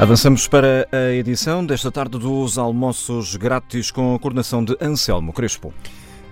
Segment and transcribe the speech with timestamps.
[0.00, 5.72] Avançamos para a edição desta tarde dos almoços grátis com a coordenação de Anselmo Crespo.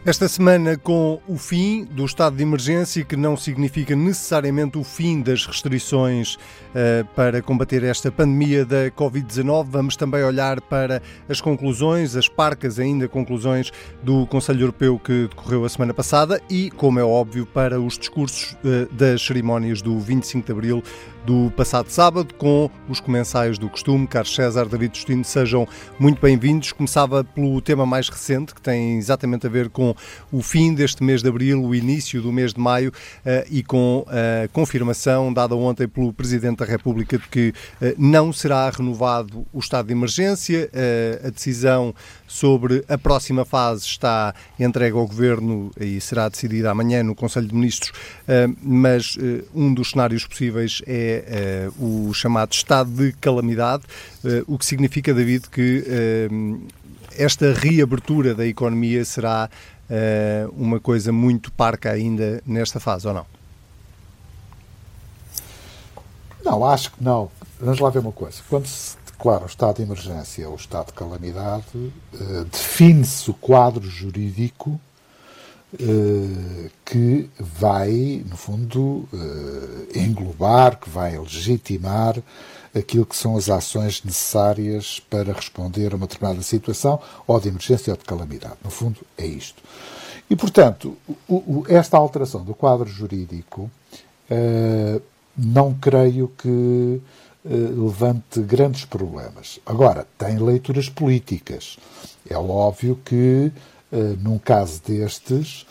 [0.02, 5.20] Esta semana, com o fim do estado de emergência, que não significa necessariamente o fim
[5.20, 12.16] das restrições uh, para combater esta pandemia da Covid-19, vamos também olhar para as conclusões,
[12.16, 13.70] as parcas ainda conclusões
[14.02, 18.52] do Conselho Europeu que decorreu a semana passada e, como é óbvio, para os discursos
[18.64, 20.82] uh, das cerimónias do 25 de Abril
[21.24, 24.06] do passado sábado, com os comensais do costume.
[24.06, 25.66] Carlos César, David Justino, sejam
[25.98, 26.72] muito bem-vindos.
[26.72, 29.94] Começava pelo tema mais recente, que tem exatamente a ver com
[30.32, 32.92] o fim deste mês de abril, o início do mês de maio
[33.24, 38.32] eh, e com a confirmação dada ontem pelo Presidente da República de que eh, não
[38.32, 40.70] será renovado o estado de emergência.
[40.72, 41.94] Eh, a decisão
[42.30, 47.54] sobre a próxima fase está entregue ao Governo e será decidida amanhã no Conselho de
[47.54, 47.90] Ministros,
[48.62, 49.18] mas
[49.52, 53.82] um dos cenários possíveis é uh, o chamado estado de calamidade,
[54.46, 55.84] o que significa, David, que
[57.18, 59.50] esta reabertura da economia será
[60.52, 63.26] uma coisa muito parca ainda nesta fase, ou não?
[66.44, 67.28] Não, acho que não.
[67.60, 68.40] Vamos lá ver uma coisa.
[68.48, 71.92] Quando se declara o estado de emergência ou o estado de calamidade,
[72.50, 74.80] define-se o quadro jurídico
[75.78, 82.16] eh, que vai, no fundo, eh, englobar, que vai legitimar
[82.74, 87.92] aquilo que são as ações necessárias para responder a uma determinada situação, ou de emergência
[87.92, 88.56] ou de calamidade.
[88.64, 89.62] No fundo, é isto.
[90.28, 90.96] E, portanto,
[91.68, 93.70] esta alteração do quadro jurídico
[95.36, 97.00] não creio que
[97.44, 99.58] levante grandes problemas.
[99.64, 101.78] Agora, tem leituras políticas.
[102.28, 103.50] É óbvio que
[103.92, 105.66] eh, num caso destes,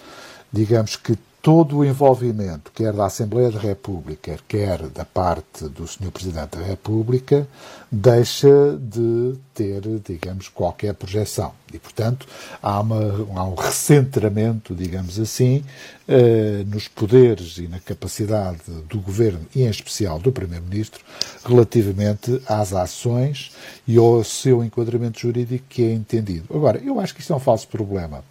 [0.52, 6.12] digamos que todo o envolvimento, quer da Assembleia da República, quer da parte do Sr.
[6.12, 7.48] Presidente da República,
[7.90, 11.54] deixa de ter, digamos, qualquer projeção.
[11.74, 12.28] E, portanto,
[12.62, 12.98] há, uma,
[13.36, 15.64] há um recentramento, digamos assim,
[16.08, 21.04] eh, nos poderes e na capacidade do Governo, e em especial do Primeiro-Ministro,
[21.46, 23.52] relativamente às ações
[23.88, 26.54] e ao seu enquadramento jurídico que é entendido.
[26.54, 28.24] Agora, eu acho que isto é um falso problema,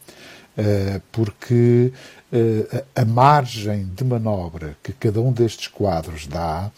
[1.12, 1.92] porque
[2.30, 6.70] eh, a margem de manobra que cada um destes quadros dá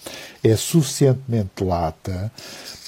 [0.44, 2.30] é suficientemente lata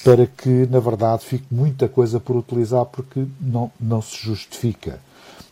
[0.03, 4.99] para que, na verdade, fique muita coisa por utilizar porque não, não se justifica.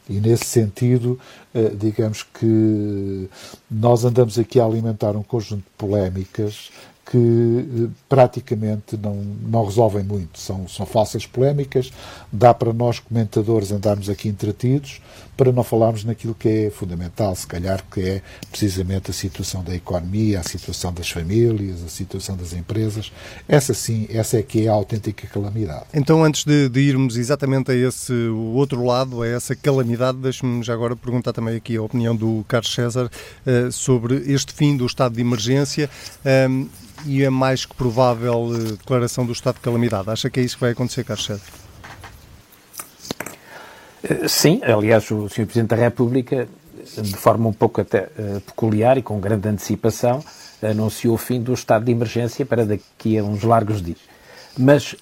[0.10, 1.20] E nesse sentido,
[1.54, 3.30] eh, digamos que
[3.70, 6.70] nós andamos aqui a alimentar um conjunto de polémicas
[7.06, 10.40] que eh, praticamente não, não resolvem muito.
[10.40, 11.92] São, são falsas polémicas,
[12.32, 15.02] dá para nós comentadores andarmos aqui entretidos,
[15.36, 19.74] para não falarmos naquilo que é fundamental, se calhar, que é precisamente a situação da
[19.74, 23.12] economia, a situação das famílias, a situação das empresas.
[23.48, 25.86] Essa sim, essa é que é a autêntica calamidade.
[25.94, 28.14] Então, antes de, de irmos exatamente a esse
[28.54, 32.74] outro lado, a essa calamidade, deixe-me já agora perguntar também aqui a opinião do Carlos
[32.74, 35.90] César uh, sobre este fim do estado de emergência.
[36.24, 36.70] Um, ehm,
[37.06, 40.10] e a mais que provável eh, declaração do estado de calamidade.
[40.10, 41.42] Acha que é isso que vai acontecer, César?
[44.04, 45.46] Eh, sim, aliás, o Sr.
[45.46, 46.48] Presidente da República,
[46.98, 50.24] de forma um pouco até uh, peculiar e com grande antecipação,
[50.62, 54.00] anunciou o fim do estado de emergência para daqui a uns largos dias.
[54.58, 54.98] Mas uh,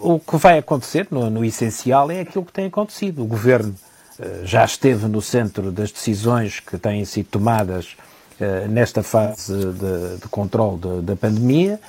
[0.00, 3.22] o que vai acontecer, no, no, essencial, é aquilo que tem acontecido.
[3.22, 3.74] O Governo
[4.18, 7.96] uh, já esteve no centro das decisões que têm sido tomadas
[8.68, 11.80] nesta fase de, de controle da pandemia,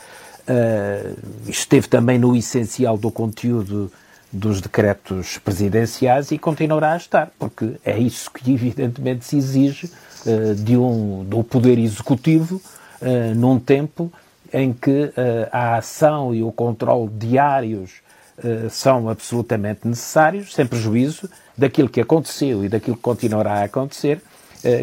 [1.47, 3.91] esteve também no essencial do conteúdo
[4.31, 9.91] dos decretos presidenciais e continuará a estar, porque é isso que evidentemente se exige
[10.25, 12.62] uh, de um, do poder executivo
[13.35, 14.12] num tempo
[14.52, 15.14] em que
[15.52, 18.02] a ação e o controle diários
[18.72, 24.22] são absolutamente necessários, sem prejuízo daquilo que aconteceu e daquilo que continuará a acontecer,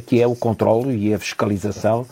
[0.06, 2.06] que é o controle e a fiscalização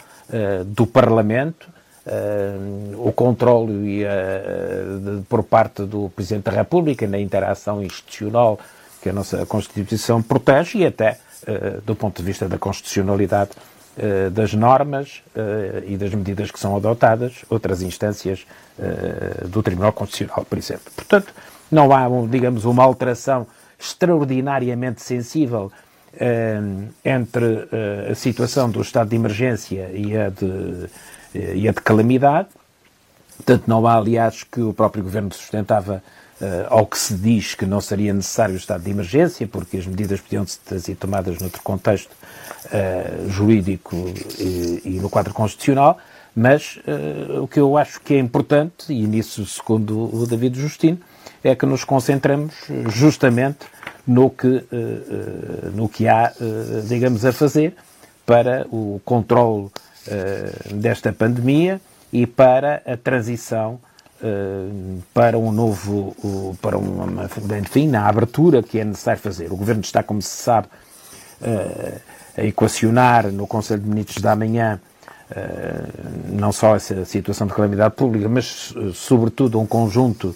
[0.67, 1.69] do Parlamento
[2.05, 8.59] Uh, o controle uh, por parte do Presidente da República na interação institucional
[9.01, 11.19] que a nossa Constituição protege e até
[11.85, 13.51] do ponto de vista da constitucionalidade
[14.31, 15.25] das normas
[15.89, 18.47] e das medidas que são adotadas, outras instâncias
[19.49, 20.93] do Tribunal Constitucional, por exemplo.
[20.95, 21.35] Portanto,
[21.69, 23.45] não há, digamos, uma alteração
[23.77, 25.73] extraordinariamente sensível
[27.05, 27.69] entre
[28.11, 30.91] a situação do estado de emergência e a de
[31.35, 32.49] eh, e a de calamidade.
[33.45, 36.03] Tanto não há, aliás, que o próprio governo sustentava
[36.69, 40.21] ao que se diz que não seria necessário o estado de emergência, porque as medidas
[40.21, 42.11] podiam sido tomadas noutro contexto
[43.29, 43.97] jurídico
[44.39, 45.99] e, e, no quadro constitucional,
[46.35, 50.99] Mas uh, o que eu acho que é importante, e nisso, segundo o David Justino,
[51.45, 52.55] é que nos concentramos
[52.89, 53.67] justamente
[54.07, 56.33] no que, uh, no que há,
[56.89, 57.75] digamos, a fazer
[58.25, 59.69] para o controle
[60.75, 61.81] desta pandemia
[62.13, 63.81] e para a transição
[65.13, 67.29] para um novo, para uma,
[67.59, 69.53] enfim, na abertura que é necessário fazer.
[69.53, 70.69] O Governo está, como se sabe,
[72.37, 74.81] a equacionar no Conselho de Ministros da manhã
[76.29, 80.35] não só essa situação de calamidade pública, mas sobretudo um conjunto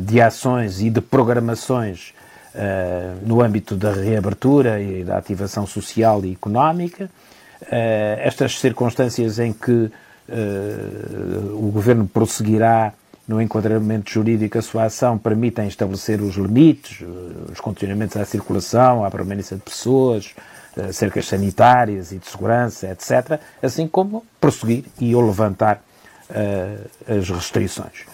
[0.00, 2.14] de ações e de programações
[3.22, 7.10] no âmbito da reabertura e da ativação social e económica.
[7.70, 9.90] Estas circunstâncias em que
[11.54, 12.92] o Governo prosseguirá
[13.28, 17.06] no enquadramento jurídico a sua ação permitem estabelecer os limites,
[17.52, 20.34] os condicionamentos à circulação, à permanência de pessoas,
[20.92, 25.82] cercas sanitárias e de segurança, etc., assim como prosseguir e ou levantar
[26.30, 28.06] uh, as restrições.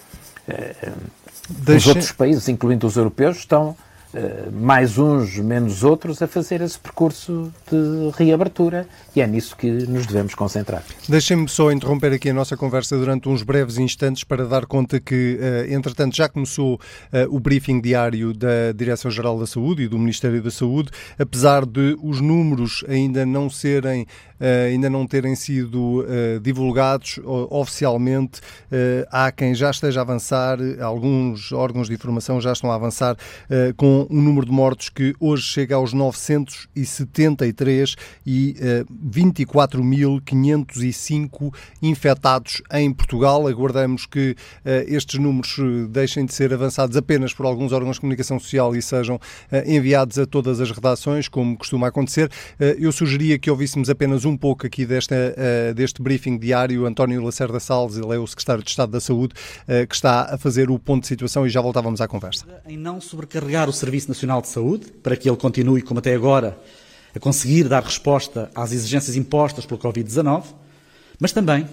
[0.49, 1.88] Uh, Deixe...
[1.90, 3.76] Os outros países, incluindo os europeus, estão
[4.16, 9.70] eh, mais uns, menos outros, a fazer esse percurso de reabertura e é nisso que
[9.70, 10.82] nos devemos concentrar.
[11.06, 15.38] Deixem-me só interromper aqui a nossa conversa durante uns breves instantes para dar conta que,
[15.38, 16.81] eh, entretanto, já começou
[17.12, 21.94] eh, o briefing diário da Direção-Geral da Saúde e do Ministério da Saúde, apesar de
[22.02, 24.06] os números ainda não serem
[24.71, 28.41] ainda não terem sido uh, divulgados oficialmente.
[29.11, 33.17] há quem já esteja a avançar, alguns órgãos de informação já estão a avançar
[33.77, 37.97] com um número de mortos que hoje chega aos 973
[38.27, 38.56] e
[38.93, 43.47] 24.505 infectados em Portugal.
[43.47, 44.35] Aguardamos que
[44.87, 45.56] estes números
[45.91, 49.19] deixem de ser avançados apenas por alguns órgãos de comunicação social e sejam
[49.67, 52.31] enviados a todas as redações, como costuma acontecer.
[52.79, 56.87] eu sugeria que ouvíssemos apenas um pouco aqui desta, uh, deste briefing diário.
[56.87, 60.38] António Lacerda Salles, ele é o secretário de Estado da Saúde, uh, que está a
[60.38, 62.44] fazer o ponto de situação e já voltávamos à conversa.
[62.67, 66.58] Em não sobrecarregar o Serviço Nacional de Saúde, para que ele continue, como até agora,
[67.14, 70.44] a conseguir dar resposta às exigências impostas pelo Covid-19,
[71.19, 71.67] mas também,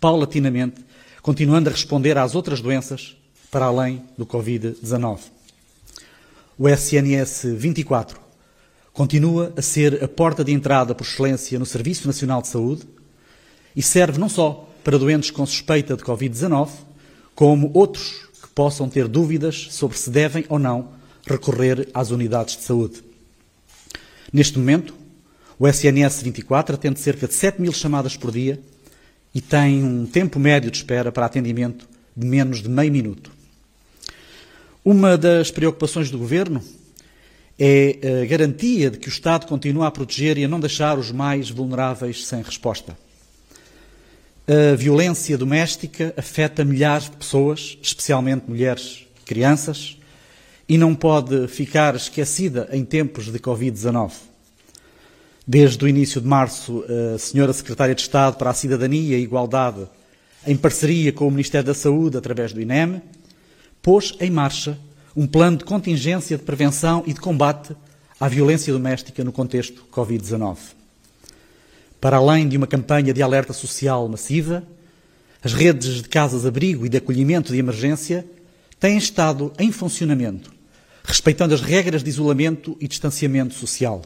[0.00, 0.84] paulatinamente,
[1.22, 3.16] continuando a responder às outras doenças
[3.50, 5.18] para além do Covid-19.
[6.58, 8.25] O SNS 24
[8.96, 12.84] continua a ser a porta de entrada por excelência no Serviço Nacional de Saúde
[13.76, 16.70] e serve não só para doentes com suspeita de Covid-19,
[17.34, 20.92] como outros que possam ter dúvidas sobre se devem ou não
[21.26, 23.04] recorrer às unidades de saúde.
[24.32, 24.94] Neste momento,
[25.58, 28.58] o SNS 24 atende cerca de 7 mil chamadas por dia
[29.34, 33.30] e tem um tempo médio de espera para atendimento de menos de meio minuto.
[34.82, 36.62] Uma das preocupações do Governo
[37.58, 41.10] é a garantia de que o Estado continua a proteger e a não deixar os
[41.10, 42.96] mais vulneráveis sem resposta.
[44.46, 49.96] A violência doméstica afeta milhares de pessoas, especialmente mulheres e crianças,
[50.68, 54.12] e não pode ficar esquecida em tempos de Covid-19.
[55.46, 59.86] Desde o início de março, a Senhora Secretária de Estado para a Cidadania e Igualdade,
[60.46, 63.00] em parceria com o Ministério da Saúde, através do INEM,
[63.80, 64.78] pôs em marcha
[65.16, 67.74] um plano de contingência de prevenção e de combate
[68.20, 70.58] à violência doméstica no contexto Covid-19.
[71.98, 74.62] Para além de uma campanha de alerta social massiva,
[75.42, 78.26] as redes de casas-abrigo e de acolhimento de emergência
[78.78, 80.52] têm estado em funcionamento,
[81.02, 84.02] respeitando as regras de isolamento e distanciamento social.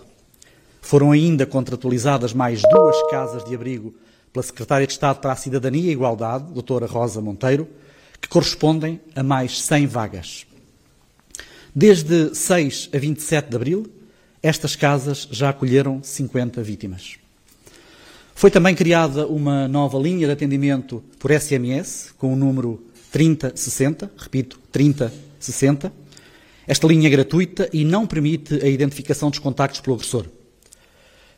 [0.80, 3.92] Foram ainda contratualizadas mais duas casas de abrigo
[4.32, 7.68] pela Secretária de Estado para a Cidadania e Igualdade, doutora Rosa Monteiro,
[8.20, 10.49] que correspondem a mais 100 vagas.
[11.74, 13.86] Desde 6 a 27 de abril,
[14.42, 17.16] estas casas já acolheram 50 vítimas.
[18.34, 24.58] Foi também criada uma nova linha de atendimento por SMS, com o número 3060, repito,
[24.72, 25.92] 3060.
[26.66, 30.26] Esta linha é gratuita e não permite a identificação dos contactos pelo agressor.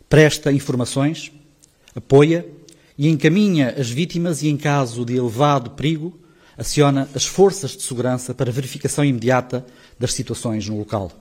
[0.09, 1.33] Presta informações,
[1.95, 2.47] apoia
[2.97, 6.22] e encaminha as vítimas e, em caso de elevado perigo,
[6.63, 9.67] aciona as forças de segurança para verificação imediata
[9.99, 11.13] das situações no local.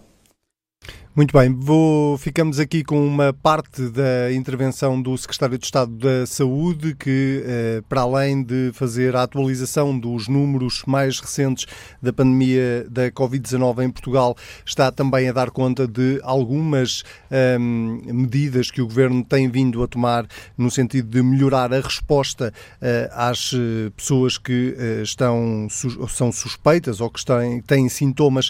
[1.14, 6.26] Muito bem, vou, ficamos aqui com uma parte da intervenção do Secretário de Estado da
[6.26, 11.66] Saúde, que, eh, para além de fazer a atualização dos números mais recentes
[12.02, 18.72] da pandemia da Covid-19 em Portugal, está também a dar conta de algumas ehm, medidas
[18.72, 20.26] que o Governo tem vindo a tomar
[20.58, 25.68] no sentido de melhorar a resposta eh, às eh, pessoas que estão,
[26.08, 28.50] são suspeitas ou que têm, têm sintomas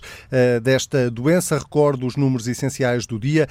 [0.61, 1.57] desta doença.
[1.57, 3.47] Recordo os números essenciais do dia.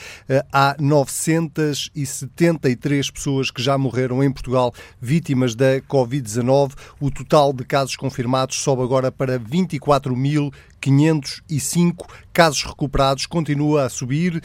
[0.53, 6.73] Há 973 pessoas que já morreram em Portugal vítimas da Covid-19.
[7.01, 9.39] O total de casos confirmados sobe agora para
[10.81, 14.43] 24.505 casos recuperados continua a subir uh,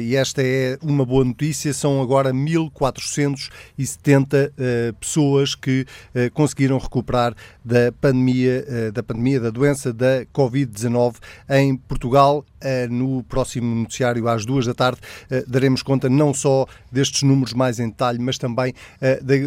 [0.00, 1.72] e esta é uma boa notícia.
[1.72, 4.52] São agora 1.470 uh,
[4.94, 7.34] pessoas que uh, conseguiram recuperar
[7.64, 11.16] da pandemia, da pandemia da doença da Covid-19
[11.50, 12.42] em Portugal.
[12.90, 15.00] no próximo noticiário, às duas da tarde,
[15.46, 18.74] daremos conta não só destes números mais em detalhe, mas também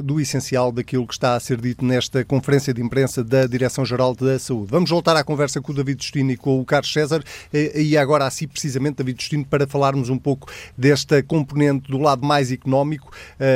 [0.03, 4.39] do essencial daquilo que está a ser dito nesta conferência de imprensa da Direção-Geral da
[4.39, 4.71] Saúde.
[4.71, 8.25] Vamos voltar à conversa com o David Justino e com o Carlos César e agora
[8.25, 13.11] assim precisamente, David Justino, para falarmos um pouco desta componente do lado mais económico,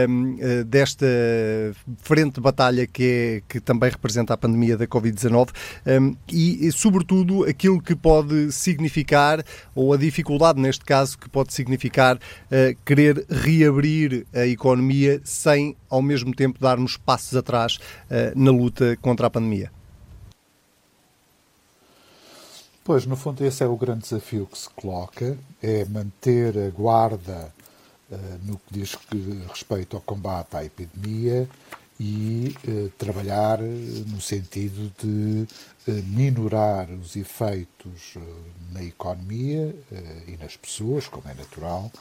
[0.10, 1.06] hum, eh, desta
[1.98, 5.50] frente de batalha que, é, que também representa a pandemia da Covid-19
[5.86, 9.44] hum, e, sobretudo, aquilo que pode significar,
[9.76, 16.02] ou a dificuldade neste caso, que pode significar eh, querer reabrir a economia sem, ao
[16.02, 19.72] mesmo tempo, darmos passos atrás eh, na luta contra a pandemia.
[22.88, 27.54] Pois, no fundo, esse é o grande desafio que se coloca, é manter a guarda
[28.10, 28.16] uh,
[28.46, 31.50] no que diz que respeito ao combate à epidemia
[32.00, 35.46] e uh, trabalhar no sentido de
[35.86, 38.14] uh, minorar os efeitos
[38.72, 39.76] na economia
[40.26, 41.92] e nas pessoas, como é natural,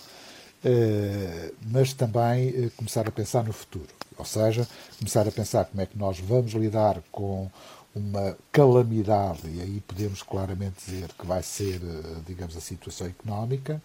[1.63, 3.89] mas também começar a pensar no futuro.
[4.17, 4.67] Ou seja,
[4.99, 7.51] começar a pensar como é que nós vamos lidar com
[7.97, 13.83] uma calamidade, e aí podemos claramente dizer que vai ser, eh, digamos, a situação económica,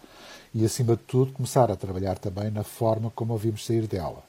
[0.54, 4.22] e acima de tudo começar a trabalhar também na forma como ouvimos sair dela.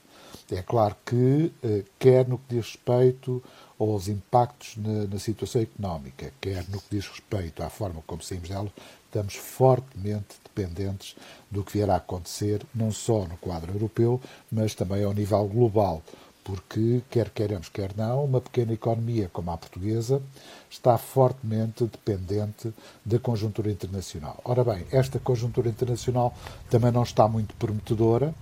[0.49, 3.43] É claro que, eh, quer no que diz respeito
[3.77, 8.47] aos impactos na, na situação económica, quer no que diz respeito à forma como saímos
[8.47, 8.71] dela,
[9.07, 11.15] estamos fortemente dependentes
[11.51, 16.01] do que vier a acontecer, não só no quadro europeu, mas também ao nível global
[16.43, 20.21] porque, quer queiramos, quer não, uma pequena economia como a portuguesa
[20.69, 22.73] está fortemente dependente
[23.05, 24.39] da conjuntura internacional.
[24.43, 26.33] Ora bem, esta conjuntura internacional
[26.69, 28.33] também não está muito prometedora,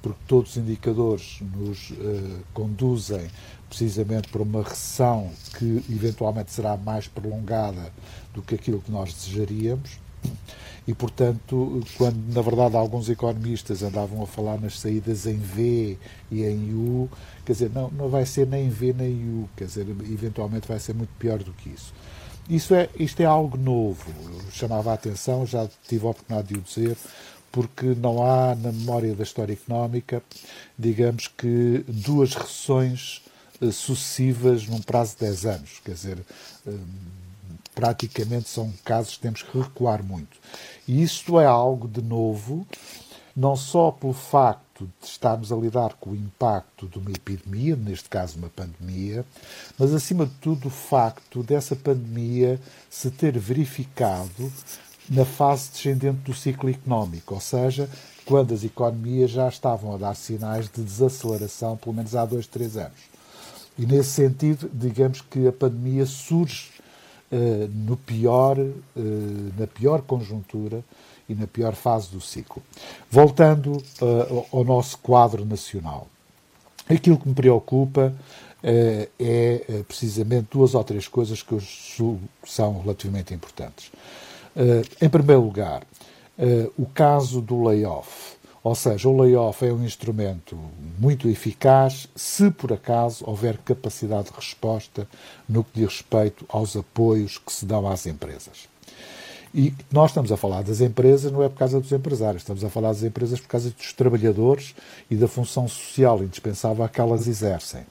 [0.00, 3.28] porque todos os indicadores nos uh, conduzem
[3.68, 7.92] precisamente para uma recessão que eventualmente será mais prolongada
[8.32, 9.98] do que aquilo que nós desejaríamos.
[10.86, 15.98] E, portanto, quando na verdade alguns economistas andavam a falar nas saídas em V
[16.30, 17.10] e em U,
[17.44, 20.94] quer dizer, não, não vai ser nem V nem U, quer dizer, eventualmente vai ser
[20.94, 21.92] muito pior do que isso.
[22.48, 24.10] Isso é, isto é algo novo,
[24.50, 26.96] chamava a atenção, já tive a oportunidade de o dizer,
[27.52, 30.22] porque não há na memória da história económica,
[30.78, 33.22] digamos que, duas recessões
[33.60, 35.80] eh, sucessivas num prazo de 10 anos.
[35.84, 36.18] Quer dizer,
[36.66, 36.70] eh,
[37.78, 40.36] praticamente são casos que temos que recuar muito.
[40.86, 42.66] E isto é algo de novo,
[43.36, 48.08] não só pelo facto de estarmos a lidar com o impacto de uma epidemia, neste
[48.08, 49.24] caso uma pandemia,
[49.78, 54.52] mas acima de tudo o facto dessa pandemia se ter verificado
[55.08, 57.88] na fase descendente do ciclo económico, ou seja,
[58.26, 62.76] quando as economias já estavam a dar sinais de desaceleração, pelo menos há dois, três
[62.76, 62.98] anos.
[63.78, 66.77] E nesse sentido, digamos que a pandemia surge
[67.70, 68.72] no pior, uh,
[69.58, 70.82] na pior conjuntura
[71.28, 72.62] e na pior fase do ciclo.
[73.10, 76.06] Voltando uh, ao nosso quadro nacional,
[76.88, 78.14] aquilo que me preocupa
[78.60, 79.08] é
[79.86, 81.56] precisamente duas ou três coisas que
[82.44, 83.92] são relativamente importantes.
[85.00, 85.86] em primeiro lugar,
[86.76, 88.37] o caso do layoff.
[88.68, 90.54] Ou seja, o layoff é um instrumento
[90.98, 95.08] muito eficaz se por acaso houver capacidade de resposta
[95.48, 98.68] no que diz respeito aos apoios que se dão às empresas.
[99.54, 102.68] E nós estamos a falar das empresas não é por causa dos empresários, estamos a
[102.68, 104.74] falar das empresas por causa dos trabalhadores
[105.10, 107.86] e da função social indispensável que elas exercem.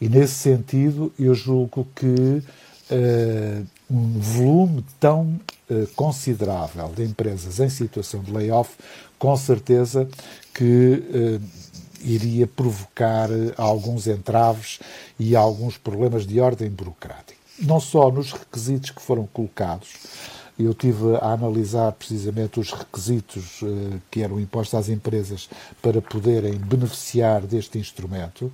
[0.00, 2.42] E nesse sentido, eu julgo que
[2.90, 5.38] uh, um volume tão
[5.70, 8.74] uh, considerável de empresas em situação de layoff
[9.20, 10.08] com certeza
[10.54, 11.40] que eh,
[12.00, 14.80] iria provocar eh, alguns entraves
[15.18, 17.38] e alguns problemas de ordem burocrática.
[17.58, 19.90] Não só nos requisitos que foram colocados,
[20.58, 25.50] eu tive a analisar precisamente os requisitos eh, que eram impostos às empresas
[25.82, 28.50] para poderem beneficiar deste instrumento,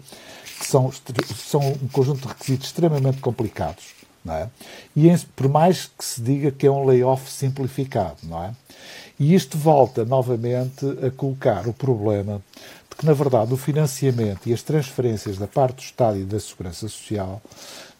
[0.58, 0.90] que são,
[1.36, 3.94] são um conjunto de requisitos extremamente complicados.
[4.24, 4.50] Não é?
[4.96, 8.52] E por mais que se diga que é um layoff simplificado, não é?
[9.18, 12.42] E isto volta novamente a colocar o problema
[12.90, 16.38] de que, na verdade, o financiamento e as transferências da parte do Estado e da
[16.38, 17.40] Segurança Social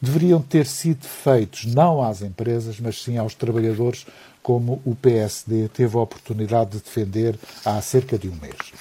[0.01, 4.07] deveriam ter sido feitos não às empresas, mas sim aos trabalhadores,
[4.43, 8.73] como o PSD teve a oportunidade de defender há cerca de um mês.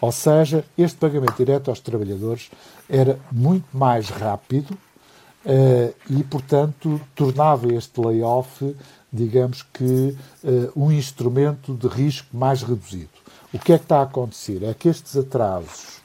[0.00, 2.50] Ou seja, este pagamento direto aos trabalhadores
[2.90, 8.74] era muito mais rápido uh, e, portanto, tornava este layoff,
[9.12, 13.10] digamos que, uh, um instrumento de risco mais reduzido.
[13.52, 14.62] O que é que está a acontecer?
[14.62, 16.00] É que estes atrasos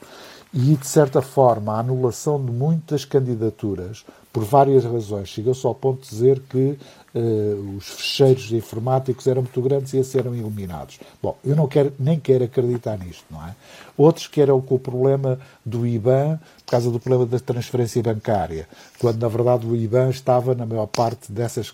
[0.52, 6.02] e, de certa forma, a anulação de muitas candidaturas, por várias razões, chegou-se ao ponto
[6.02, 6.78] de dizer que
[7.14, 11.00] uh, os fecheiros informáticos eram muito grandes e esses eram eliminados.
[11.22, 13.54] Bom, eu não quero, nem quero acreditar nisto, não é?
[13.96, 18.68] Outros que eram com o problema do IBAN, por causa do problema da transferência bancária,
[18.98, 21.72] quando, na verdade, o IBAN estava na maior parte dessas,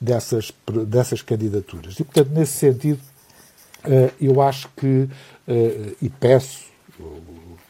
[0.00, 0.52] dessas,
[0.86, 1.98] dessas candidaturas.
[1.98, 3.00] E, portanto, nesse sentido,
[3.84, 6.70] uh, eu acho que, uh, e peço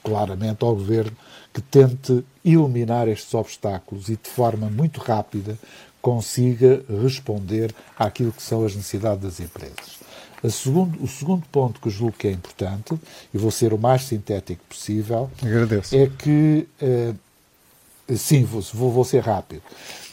[0.03, 1.17] claramente ao Governo
[1.53, 5.59] que tente eliminar estes obstáculos e de forma muito rápida
[6.01, 10.01] consiga responder àquilo que são as necessidades das empresas.
[10.49, 12.99] Segundo, o segundo ponto que julgo que é importante,
[13.35, 15.95] e vou ser o mais sintético possível, Agradeço.
[15.95, 16.67] é que.
[16.81, 19.63] Uh, sim, vou, vou, ser rápido.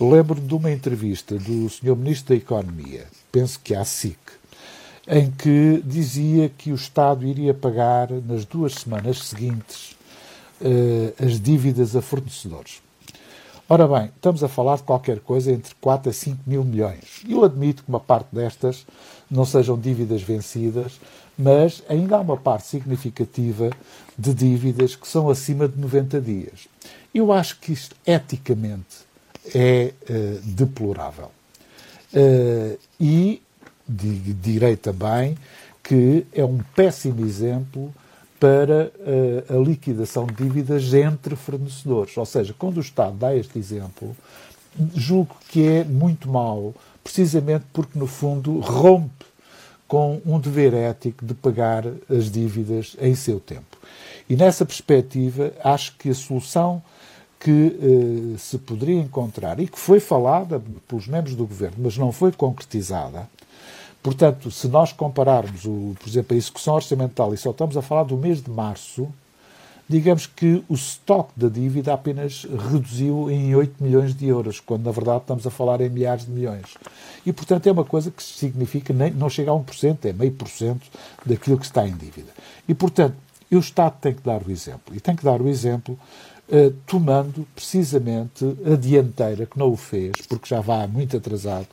[0.02, 1.96] Lembro de uma entrevista do Sr.
[1.96, 4.18] Ministro da Economia, penso que à SIC,
[5.08, 9.97] em que dizia que o Estado iria pagar nas duas semanas seguintes
[11.24, 12.82] as dívidas a fornecedores.
[13.70, 17.22] Ora bem, estamos a falar de qualquer coisa entre 4 a 5 mil milhões.
[17.28, 18.86] Eu admito que uma parte destas
[19.30, 21.00] não sejam dívidas vencidas,
[21.38, 23.70] mas ainda há uma parte significativa
[24.18, 26.70] de dívidas que são acima de 90 dias.
[27.14, 29.06] Eu acho que isto, eticamente,
[29.54, 31.30] é uh, deplorável.
[32.14, 33.42] Uh, e
[33.88, 35.38] direi também
[35.84, 37.94] que é um péssimo exemplo
[38.40, 42.16] para uh, a liquidação de dívidas entre fornecedores.
[42.18, 44.16] Ou seja, quando o Estado dá este exemplo,
[44.96, 49.26] julgo que é muito mau, precisamente porque, no fundo, rompe
[49.88, 53.78] com um dever ético de pagar as dívidas em seu tempo.
[54.30, 56.84] E nessa perspectiva, acho que a solução
[57.40, 62.12] que uh, se poderia encontrar e que foi falada pelos membros do governo, mas não
[62.12, 63.30] foi concretizada,
[64.08, 68.04] Portanto, se nós compararmos, o, por exemplo, a execução orçamental e só estamos a falar
[68.04, 69.06] do mês de março,
[69.86, 74.92] digamos que o estoque da dívida apenas reduziu em 8 milhões de euros, quando na
[74.92, 76.76] verdade estamos a falar em milhares de milhões.
[77.26, 80.48] E, portanto, é uma coisa que significa nem, não chega a 1%, é meio por
[80.48, 80.88] cento
[81.26, 82.32] daquilo que está em dívida.
[82.66, 83.18] E, portanto,
[83.52, 84.96] o Estado tem que dar o exemplo.
[84.96, 86.00] E tem que dar o exemplo
[86.50, 91.68] eh, tomando precisamente a dianteira, que não o fez, porque já vai muito atrasado,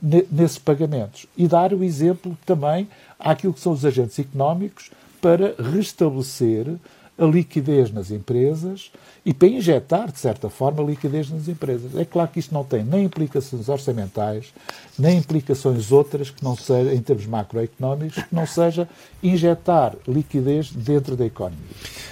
[0.00, 1.26] nesses pagamentos.
[1.36, 6.76] E dar o exemplo também àquilo que são os agentes económicos para restabelecer
[7.18, 8.92] a liquidez nas empresas
[9.24, 11.96] e para injetar, de certa forma, liquidez nas empresas.
[11.96, 14.52] É claro que isto não tem nem implicações orçamentais,
[14.98, 18.88] nem implicações outras que não sejam, em termos macroeconómicos, que não seja
[19.22, 21.58] injetar liquidez dentro da economia.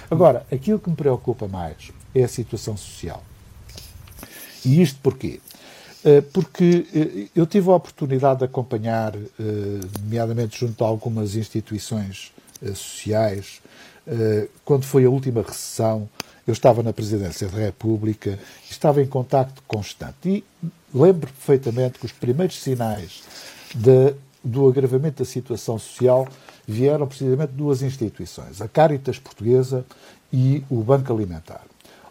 [0.09, 3.23] Agora, aquilo que me preocupa mais é a situação social.
[4.65, 5.39] E isto porquê?
[6.05, 9.19] Eh, porque eh, eu tive a oportunidade de acompanhar, eh,
[9.99, 12.31] nomeadamente junto a algumas instituições
[12.73, 13.61] sociais,
[14.63, 16.07] quando foi a última recessão,
[16.47, 18.39] eu estava na Presidência da República,
[18.69, 20.43] estava em contacto constante e
[20.93, 23.23] lembro perfeitamente que os primeiros sinais
[23.73, 26.27] de, do agravamento da situação social
[26.67, 29.85] vieram precisamente de duas instituições, a Caritas Portuguesa
[30.31, 31.65] e o Banco Alimentar.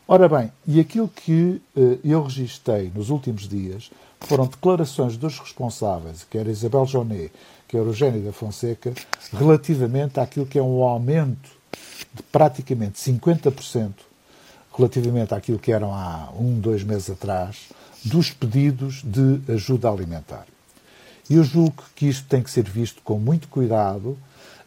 [0.06, 3.90] Ora bem, e aquilo que uh, eu registrei nos últimos dias
[4.20, 7.32] foram declarações dos responsáveis, quer Isabel Jonet,
[7.66, 8.92] quer Eugênio da Fonseca,
[9.32, 11.48] relativamente àquilo que é um aumento
[12.12, 13.92] de praticamente 50%
[14.76, 17.68] relativamente àquilo que eram há um, dois meses atrás,
[18.04, 20.46] dos pedidos de ajuda alimentar.
[21.30, 24.18] Eu julgo que isto tem que ser visto com muito cuidado,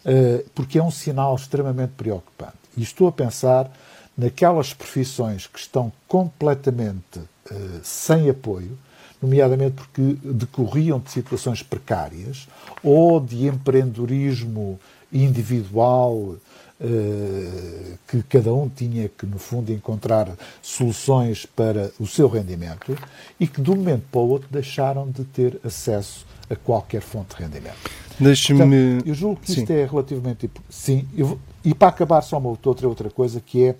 [0.03, 2.57] uh, porque é um sinal extremamente preocupante.
[2.75, 3.71] E estou a pensar
[4.17, 8.77] naquelas profissões que estão completamente uh, sem apoio,
[9.21, 12.47] nomeadamente porque decorriam de situações precárias
[12.83, 14.79] ou de empreendedorismo
[15.11, 20.29] individual uh, que cada um tinha que, no fundo, encontrar
[20.61, 22.97] soluções para o seu rendimento
[23.39, 27.35] e que, de um momento para o outro, deixaram de ter acesso a qualquer fonte
[27.35, 28.07] de rendimento.
[28.19, 29.03] Deixe-me.
[29.05, 29.73] Eu julgo que isto Sim.
[29.73, 30.49] é relativamente.
[30.69, 31.39] Sim, eu...
[31.63, 33.75] e para acabar, só uma outra, outra coisa que é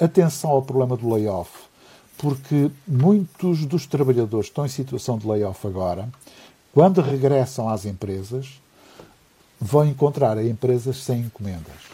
[0.00, 1.50] atenção ao problema do layoff,
[2.16, 6.08] porque muitos dos trabalhadores que estão em situação de layoff agora,
[6.72, 8.60] quando regressam às empresas,
[9.60, 11.90] vão encontrar empresas sem encomendas.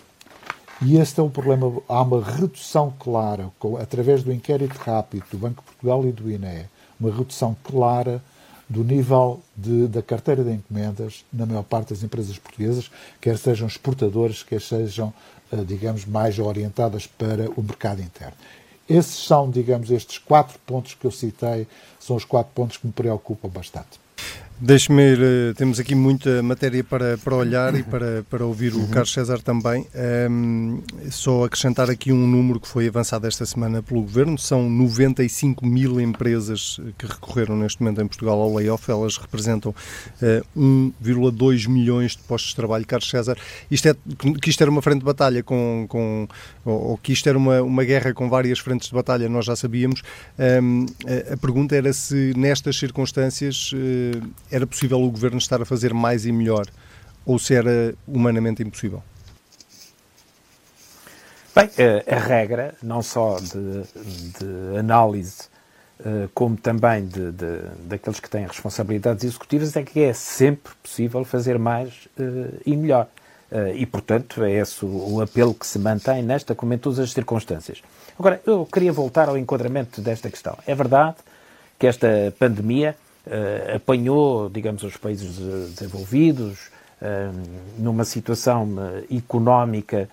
[0.82, 1.80] E este é um problema.
[1.88, 6.66] Há uma redução clara, através do inquérito rápido do Banco de Portugal e do INE,
[7.00, 8.22] uma redução clara
[8.68, 12.90] do nível de, da carteira de encomendas na maior parte das empresas portuguesas,
[13.20, 15.35] quer sejam exportadoras, quer sejam, eh,
[15.66, 18.36] digamos, mais orientadas para o mercado interno.
[18.88, 21.66] Esses são, digamos, estes quatro pontos que eu citei,
[21.98, 24.05] são os quatro pontos que me preocupam bastante.
[24.58, 28.78] Deixe-me ir, eh, temos aqui muita matéria para, para olhar e para, para ouvir o
[28.78, 28.86] uhum.
[28.86, 29.86] Carlos César também.
[30.30, 35.66] Um, só acrescentar aqui um número que foi avançado esta semana pelo Governo: são 95
[35.66, 38.90] mil empresas que recorreram neste momento em Portugal ao layoff.
[38.90, 39.74] Elas representam
[40.22, 42.86] uh, 1,2 milhões de postos de trabalho.
[42.86, 43.36] Carlos César,
[43.70, 43.94] isto é,
[44.40, 46.26] que isto era uma frente de batalha com, com
[46.64, 49.54] ou, ou que isto era uma, uma guerra com várias frentes de batalha, nós já
[49.54, 50.00] sabíamos.
[50.38, 53.70] Um, a, a, pergunta era se nestas circunstâncias.
[53.74, 56.66] Uh, era possível o governo estar a fazer mais e melhor
[57.24, 59.02] ou se era humanamente impossível?
[61.54, 61.70] Bem,
[62.06, 63.82] a regra, não só de,
[64.38, 65.48] de análise,
[66.04, 71.24] eh, como também de, de, daqueles que têm responsabilidades executivas, é que é sempre possível
[71.24, 73.08] fazer mais eh, e melhor.
[73.50, 77.12] Eh, e, portanto, é esse o, apelo que se mantém nesta, como em todas as
[77.12, 77.82] circunstâncias.
[78.18, 80.58] Agora, eu queria voltar ao enquadramento desta questão.
[80.66, 81.16] É verdade
[81.78, 82.94] que esta pandemia
[83.26, 85.36] uh, apanhou, digamos, os países
[85.74, 86.68] desenvolvidos
[87.00, 87.32] uh,
[87.78, 90.08] numa situação uh, económica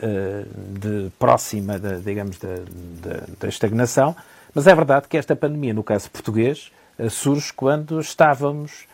[0.00, 4.14] de, próxima, de, digamos, da estagnação,
[4.54, 6.70] mas é verdade que esta pandemia, no caso português,
[7.10, 8.86] surge quando estávamos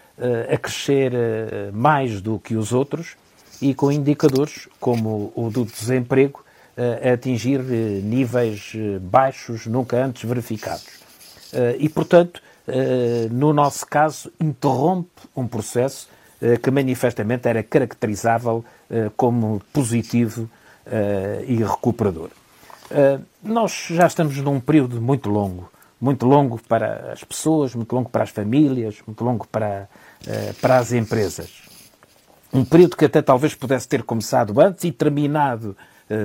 [0.51, 1.13] a crescer
[1.75, 3.19] mais do que os outros
[3.61, 6.43] e com indicadores como o do desemprego
[6.75, 10.89] a atingir níveis baixos nunca antes verificados.
[11.79, 12.54] E, portanto, eh,
[13.31, 16.09] no nosso caso, interrompe um processo
[16.45, 20.49] eh, que manifestamente era caracterizável eh, como positivo
[21.49, 22.29] e recuperador.
[23.43, 28.23] Nós já estamos num período muito longo, muito longo para as pessoas, muito longo para
[28.23, 29.89] as famílias, muito longo para,
[30.61, 31.63] para as empresas.
[32.53, 35.75] Um período que até talvez pudesse ter começado antes e terminado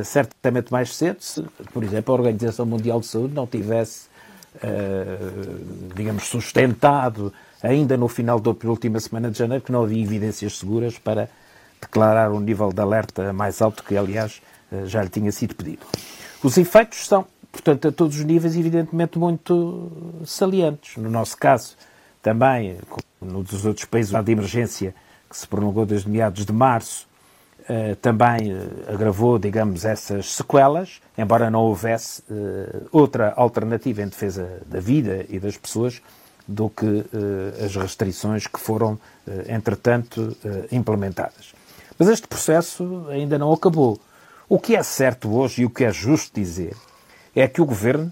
[0.03, 4.08] certamente mais cedo, se, por exemplo, a Organização Mundial de Saúde não tivesse
[4.61, 5.17] eh,
[5.95, 10.97] digamos, sustentado ainda no final da última semana de janeiro, que não havia evidências seguras
[10.97, 11.29] para
[11.81, 14.41] declarar um nível de alerta mais alto, que aliás
[14.71, 15.85] eh, já lhe tinha sido pedido.
[16.43, 20.95] Os efeitos são, portanto, a todos os níveis, evidentemente, muito salientes.
[20.97, 21.75] No nosso caso,
[22.21, 24.95] também, como nos outros países, de emergência
[25.29, 27.08] que se prolongou desde meados de março,
[27.71, 34.63] eh, também eh, agravou, digamos, essas sequelas, embora não houvesse eh, outra alternativa em defesa
[34.65, 36.01] da vida e das pessoas
[36.47, 37.05] do que
[37.63, 38.97] as restrições que foram,
[39.47, 40.35] entretanto,
[40.71, 41.53] implementadas.
[41.95, 43.99] Mas este processo ainda não acabou.
[44.49, 46.75] O que é certo hoje e o que é justo dizer
[47.35, 48.11] é que o Governo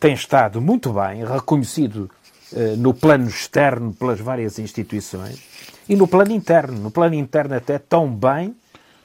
[0.00, 2.10] tem estado muito bem reconhecido
[2.78, 5.46] no plano externo pelas várias instituições
[5.86, 6.78] e no plano interno.
[6.78, 8.56] No plano interno, até tão bem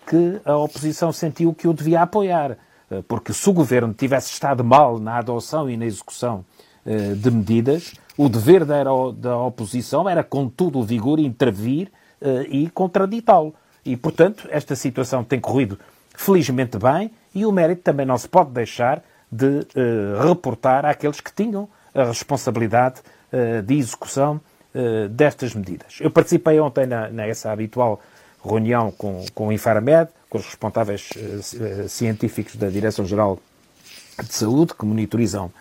[0.10, 2.58] que a oposição sentiu que o devia apoiar.
[2.90, 6.44] Eh, porque se o governo tivesse estado mal na adoção e na execução
[6.84, 12.70] eh, de medidas, o dever da, oposição era, com todo o vigor, intervir eh, e
[12.72, 13.54] contraditá-lo.
[13.86, 15.78] E, portanto, esta situação tem corrido
[16.16, 19.66] felizmente bem e o mérito também não se pode deixar de
[20.22, 23.02] reportar àqueles que tinham a responsabilidade
[23.66, 24.42] de execução
[25.12, 26.00] destas medidas.
[26.02, 28.02] Eu participei ontem na, nessa habitual
[28.44, 33.40] reunião com, com o Infarmed, com os responsáveis uh, científicos da Direção-Geral
[34.24, 35.52] de Saúde, que monitorizam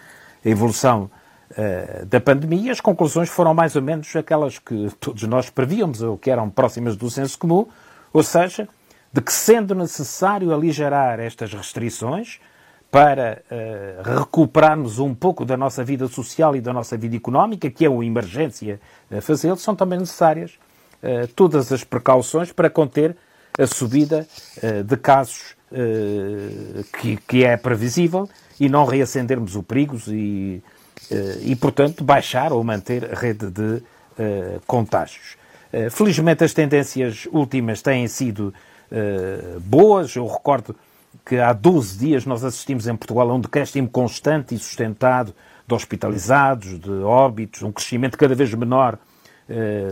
[0.45, 1.11] a evolução
[1.51, 2.73] uh, da pandemia.
[2.73, 6.97] As conclusões foram mais ou menos aquelas que todos nós prevíamos, ou que eram próximas
[6.97, 7.67] do senso comum,
[8.13, 8.69] ou seja,
[9.13, 12.39] de que sendo necessário aligerar estas restrições
[12.91, 17.85] para uh, recuperarmos um pouco da nossa vida social e da nossa vida económica, que
[17.85, 20.59] é uma emergência a fazer, são também necessárias
[21.37, 23.17] todas as precauções para conter
[23.59, 24.27] a subida
[24.63, 30.63] uh, de casos uh, que, é previsível e não reacendermos o perigos e,
[31.43, 33.83] e, portanto, baixar ou manter a rede de
[34.67, 35.37] contágios.
[35.93, 38.53] felizmente, as tendências últimas têm sido
[39.61, 40.17] boas.
[40.17, 40.75] Eu recordo
[41.25, 45.33] que há 12 dias nós assistimos em Portugal a um decréscimo constante e sustentado
[45.67, 49.08] de hospitalizados, de óbitos, um crescimento cada vez menor eh,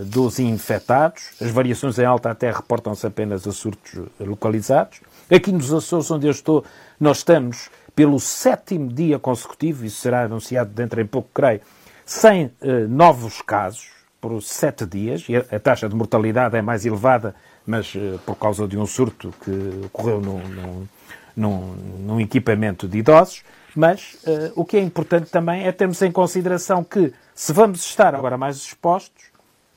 [0.06, 1.30] dos infectados.
[1.40, 5.00] As variações em alta até reportam-se apenas a surtos localizados.
[5.30, 6.64] Aqui nos Açores, onde eu estou,
[7.00, 11.62] nós estamos pelo sétimo dia consecutivo, isso será anunciado dentro em pouco, creio,
[12.04, 13.88] sem eh, novos casos
[14.20, 17.34] por sete dias, e a, taxa de mortalidade é mais elevada,
[17.66, 20.86] mas eh, por causa de um surto que ocorreu num, num,
[21.34, 21.60] num,
[22.00, 23.42] num equipamento de idosos,
[23.74, 28.14] mas uh, o que é importante também é termos em consideração que, se vamos estar
[28.14, 29.24] agora mais expostos,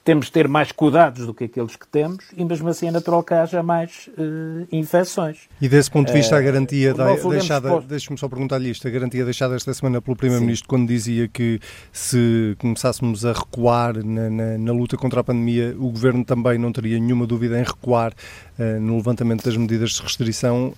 [0.10, 3.22] temos de ter mais cuidados do que aqueles que temos e mesmo assim é natural
[3.22, 5.42] que haja mais uh, infecções.
[5.62, 8.90] E desse ponto de vista a garantia uh, da, deixada, deixe-me só perguntar-lhe isto, a
[8.90, 11.60] garantia deixada esta semana pelo Primeiro-Ministro quando dizia que
[11.92, 16.72] se começássemos a recuar na, na, na, luta contra a pandemia, o Governo também não
[16.72, 20.74] teria nenhuma dúvida em recuar uh, no levantamento das medidas de restrição,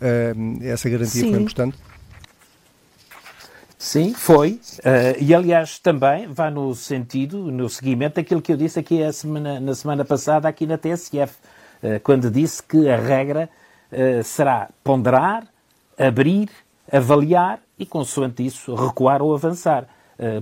[0.61, 1.31] essa garantia Sim.
[1.31, 1.77] foi importante?
[3.81, 4.61] Sim, foi.
[4.77, 9.59] Uh, e, aliás, também vai no sentido, no seguimento daquilo que eu disse aqui semana,
[9.59, 11.33] na semana passada, aqui na TSF,
[11.81, 13.49] uh, quando disse que a regra
[13.91, 15.47] uh, será ponderar,
[15.97, 16.47] abrir,
[16.91, 19.87] avaliar e, consoante isso, recuar ou avançar.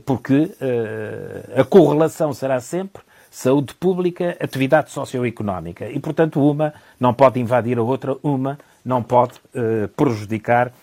[0.05, 0.51] porque
[1.55, 5.89] a correlação será sempre saúde pública, atividade socioeconómica.
[5.89, 9.39] E, portanto, uma não pode invadir a outra, uma não pode
[9.95, 10.73] prejudicar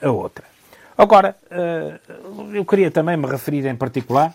[0.00, 0.55] a outra.
[0.98, 1.98] Agora, eh,
[2.54, 4.34] eu queria também me referir em particular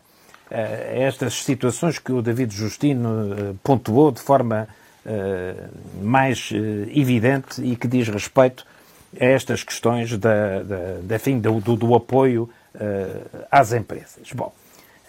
[0.49, 4.67] eh, a estas situações que o David Justino eh, pontuou de forma
[5.99, 6.51] mais
[6.93, 8.63] evidente e que diz respeito
[9.19, 12.47] a estas questões da, da, da fim, do, do, apoio
[13.49, 14.31] às empresas.
[14.31, 14.53] Bom,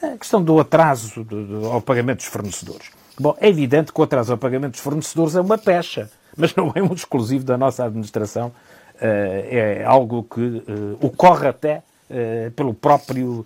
[0.03, 1.27] a questão do atraso
[1.71, 2.91] ao pagamento dos fornecedores.
[3.21, 6.73] Bom, é evidente que o atraso ao pagamento dos fornecedores é uma pecha, mas não
[6.75, 8.51] é um exclusivo da nossa administração
[9.01, 13.45] é algo que eh, ocorre até eh, pelo próprio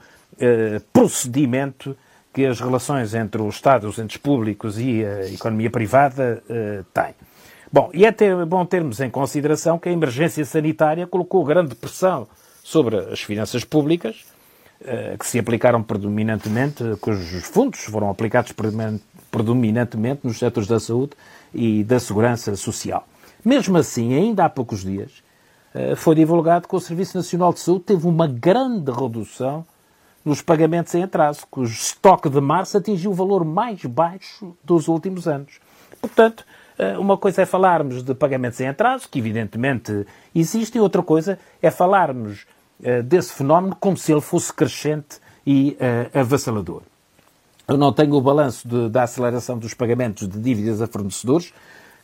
[0.92, 1.96] procedimento
[2.30, 6.42] que as relações entre o Estado, os entes públicos e a economia privada
[6.92, 7.14] têm.
[7.72, 12.28] Bom, e é ter, bom termos em consideração que a emergência sanitária colocou grande pressão
[12.62, 14.26] sobre as finanças públicas,
[15.18, 18.52] que se aplicaram predominantemente, cujos fundos foram aplicados
[19.30, 21.12] predominantemente nos setores da saúde
[21.54, 23.09] e da segurança social.
[23.46, 25.25] Mesmo assim, ainda há poucos dias, eh,
[25.96, 29.64] foi divulgado que o Serviço Nacional de Saúde teve uma grande redução
[30.24, 35.28] nos pagamentos em atraso, cujo estoque de março atingiu o valor mais baixo dos últimos
[35.28, 35.60] anos.
[36.00, 36.44] Portanto,
[36.76, 41.70] eh, uma coisa é falarmos de pagamentos em atraso, que evidentemente existem, outra coisa é
[41.70, 42.44] falarmos
[42.82, 45.76] eh, desse fenómeno como se ele fosse crescente e
[46.12, 46.82] avassalador.
[47.68, 51.54] Eu não tenho o balanço de, da aceleração dos pagamentos de dívidas a fornecedores,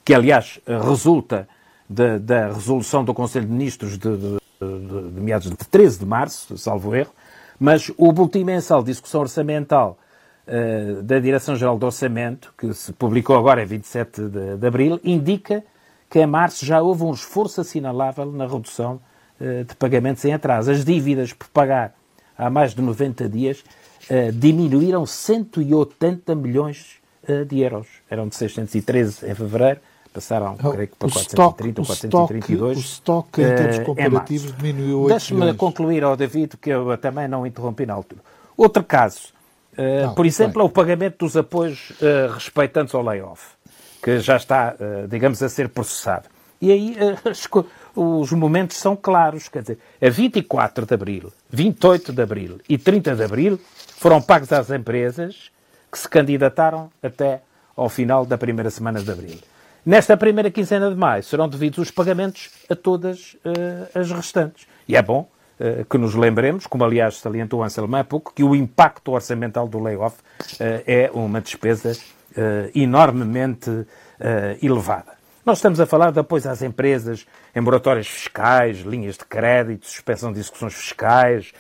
[0.05, 1.49] que aliás resulta
[1.89, 6.07] da, da resolução do Conselho de Ministros de, de, de, de, meados de 13 de
[6.07, 7.13] março, salvo erro,
[7.59, 9.99] mas o boletim mensal de discussão orçamental
[10.47, 15.65] uh, da Direção-Geral do Orçamento, que se publicou agora em 27 de, de abril, indica
[16.09, 19.01] que em março já houve um esforço assinalável na redução
[19.41, 20.71] uh, de pagamentos em atraso.
[20.71, 21.95] As dívidas por pagar
[22.37, 23.65] há mais de 90 dias
[24.11, 27.01] uh, diminuíram 180 milhões
[27.49, 27.87] de euros.
[28.11, 29.79] Eram de 613 em fevereiro
[30.13, 32.77] passaram, oh, creio que para 430 ou 432.
[32.77, 36.97] O estoque, em termos eh, comparativos, é diminuiu 8 Deixe-me concluir, ao David, que eu
[36.99, 38.21] também não interrompi na altura.
[38.57, 39.29] Outro caso,
[39.77, 40.63] uh, não, por exemplo, bem.
[40.63, 43.43] é o pagamento dos apoios uh, respeitantes ao layoff,
[44.03, 46.29] que já está, uh, digamos, a ser processado.
[46.61, 46.97] E aí
[47.97, 53.17] os momentos são claros, quer dizer, a 24 de abril, 28 de abril e 30
[53.17, 53.61] de abril
[53.97, 55.51] foram pagos às empresas
[55.91, 57.43] que se candidataram até
[57.77, 59.39] ao final da primeira semana de abril.
[59.85, 64.65] Nesta primeira quinzena de maio serão devidos os pagamentos a todas uh, as restantes.
[64.87, 68.55] E é bom uh, que nos lembremos, como aliás salientou Anselmo há pouco, que o
[68.55, 71.97] impacto orçamental do layoff uh, é uma despesa
[72.75, 73.71] enormemente
[74.63, 75.13] elevada.
[75.45, 80.33] Nós estamos a falar de apoios às empresas em moratórias fiscais, linhas de crédito, suspensão
[80.33, 81.53] de execuções fiscais,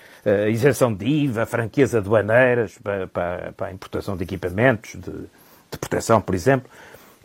[0.51, 6.23] isenção de IVA, franquias aduaneiras para, para, para a importação de equipamentos de, de proteção,
[6.23, 6.71] por exemplo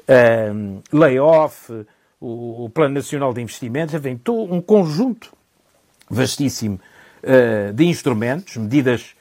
[0.08, 1.72] uh, layoff,
[2.20, 5.32] o, o, Plano Nacional de Investimentos, enfim, todo um conjunto
[6.10, 6.80] vastíssimo
[7.24, 9.16] uh, de instrumentos, medidas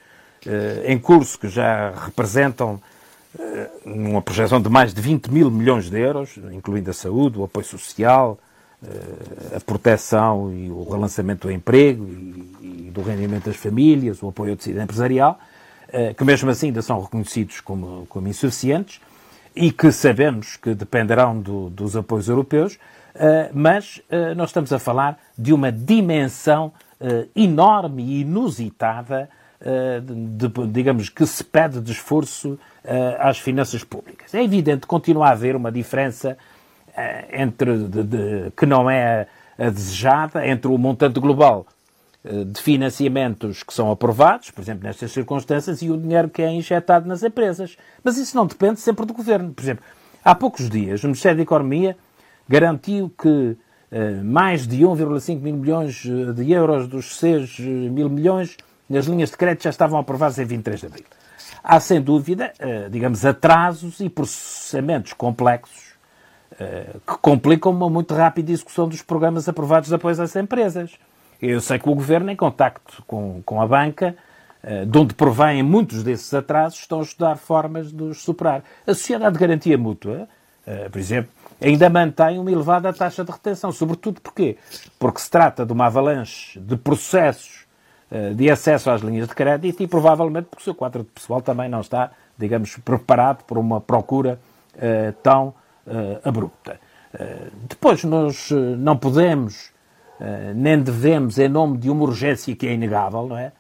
[0.47, 0.51] uh,
[0.85, 2.81] em curso que já representam
[3.35, 7.45] uh, uma projeção de mais de 20 mil milhões de euros, incluindo a saúde, o
[7.45, 8.39] apoio social,
[9.57, 14.51] a proteção e o relançamento do emprego e, e, do rendimento das famílias, o apoio
[14.53, 15.41] ao tecido empresarial,
[16.17, 19.01] que mesmo assim ainda são reconhecidos como, como insuficientes
[19.57, 24.79] e que sabemos que dependerão do, dos apoios europeus, uh, mas uh, nós estamos a
[24.79, 31.91] falar de uma dimensão uh, enorme e inusitada, de, de, digamos, que se pede de
[31.91, 32.59] esforço
[33.19, 34.35] às finanças públicas.
[34.35, 36.37] É evidente que continua a haver uma diferença
[37.33, 39.27] entre de, que não é
[39.59, 41.67] a desejada entre o montante global
[42.47, 47.07] de financiamentos que são aprovados, por exemplo, nestas circunstâncias, e o dinheiro que é injetado
[47.07, 47.77] nas empresas.
[48.03, 49.53] Mas isso não depende sempre do governo.
[49.53, 49.85] Por exemplo,
[50.25, 51.97] há poucos dias, o Ministério da Economia
[52.49, 53.57] garantiu que
[54.25, 56.03] mais de 1,5 mil milhões
[56.35, 58.57] de euros dos 6 mil milhões
[58.91, 61.05] nas linhas de crédito já estavam aprovadas em 23 de abril.
[61.63, 62.53] Há, sem dúvida,
[62.91, 65.95] digamos, atrasos e processamentos complexos
[66.59, 70.93] que complicam uma muito rápida execução dos programas aprovados de apoio às empresas.
[71.41, 74.17] Eu sei que o Governo, em contacto com, com a banca,
[74.89, 78.65] de onde provém muitos desses atrasos, estão a estudar formas de os superar.
[78.87, 80.29] A Sociedade de Garantia Mútua,
[80.91, 83.71] por exemplo, ainda mantém uma elevada taxa de retenção.
[83.71, 84.57] Sobretudo porquê?
[84.99, 87.65] Porque se trata de uma avalanche de processos
[88.11, 91.41] eh, de acesso às linhas de crédito e provavelmente porque o seu quadro de pessoal
[91.41, 94.39] também não está, digamos, preparado para uma procura
[95.23, 95.55] tão
[96.23, 96.79] abrupta.
[97.67, 99.73] Depois, nós não podemos,
[100.55, 103.53] nem devemos, em nome de uma urgência que é inegável, não é?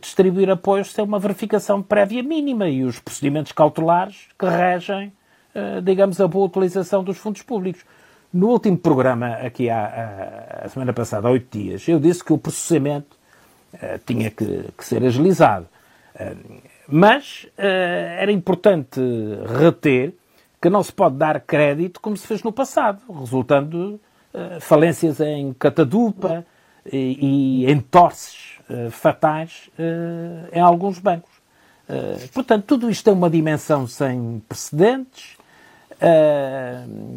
[0.00, 5.12] distribuir apoios sem uma verificação prévia mínima e os procedimentos cautelares que regem
[5.56, 7.82] eh, digamos, a boa utilização dos fundos públicos.
[8.30, 12.36] No último programa, aqui há, a semana passada, há oito dias, eu disse que o
[12.36, 13.16] processamento
[14.04, 15.66] tinha que, que, ser agilizado.
[16.86, 19.00] Mas era importante
[19.58, 20.14] reter
[20.60, 23.98] que não se pode dar crédito como se fez no passado, resultando
[24.60, 26.44] falências em catadupa
[26.90, 28.56] e, e entorces
[28.90, 29.70] fatais
[30.52, 31.30] em alguns bancos.
[32.34, 35.36] portanto, tudo isto tem uma dimensão sem precedentes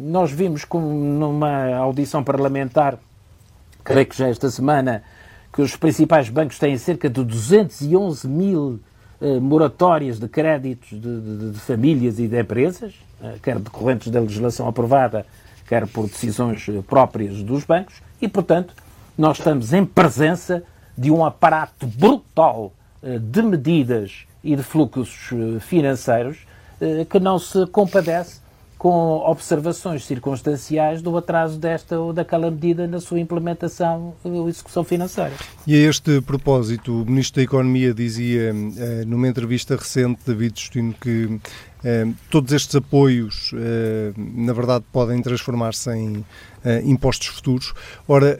[0.02, 2.98] nós vimos com, numa audição parlamentar,
[3.84, 5.02] creio que já esta semana,
[5.52, 8.80] que os principais bancos têm cerca de 211 mil
[9.42, 12.94] moratórias de créditos de, de, de, famílias e de empresas,
[13.42, 15.26] quer decorrentes da legislação aprovada,
[15.70, 18.74] quer por decisões próprias dos bancos, e, portanto,
[19.16, 20.64] nós estamos em presença
[20.98, 25.30] de um aparato brutal de medidas e de fluxos
[25.60, 26.38] financeiros
[27.08, 28.40] que não se compadece
[28.80, 35.34] com observações circunstanciais do atraso desta ou daquela medida na sua implementação ou execução financeira.
[35.66, 40.94] E a este propósito, o Ministro da Economia dizia eh, numa entrevista recente, David Justino,
[40.98, 41.40] que eh,
[42.28, 46.24] todos estes apoios, eh, na verdade, podem transformar-se em
[46.84, 47.72] impostos futuros.
[48.06, 48.36] Ora,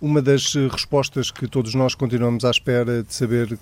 [0.00, 3.58] uma das respostas que todos nós continuamos à espera de saber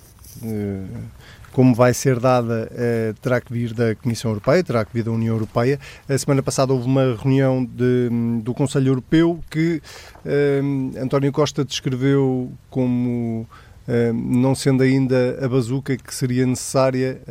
[1.55, 5.11] como vai ser dada, eh, terá que vir da Comissão Europeia, terá que vir da
[5.11, 5.79] União Europeia.
[6.07, 8.09] A semana passada houve uma reunião de,
[8.43, 9.81] do Conselho Europeu que
[10.25, 10.59] eh,
[11.01, 13.64] António Costa descreveu como eh,
[14.13, 17.21] não sendo ainda a bazuca que seria necessária,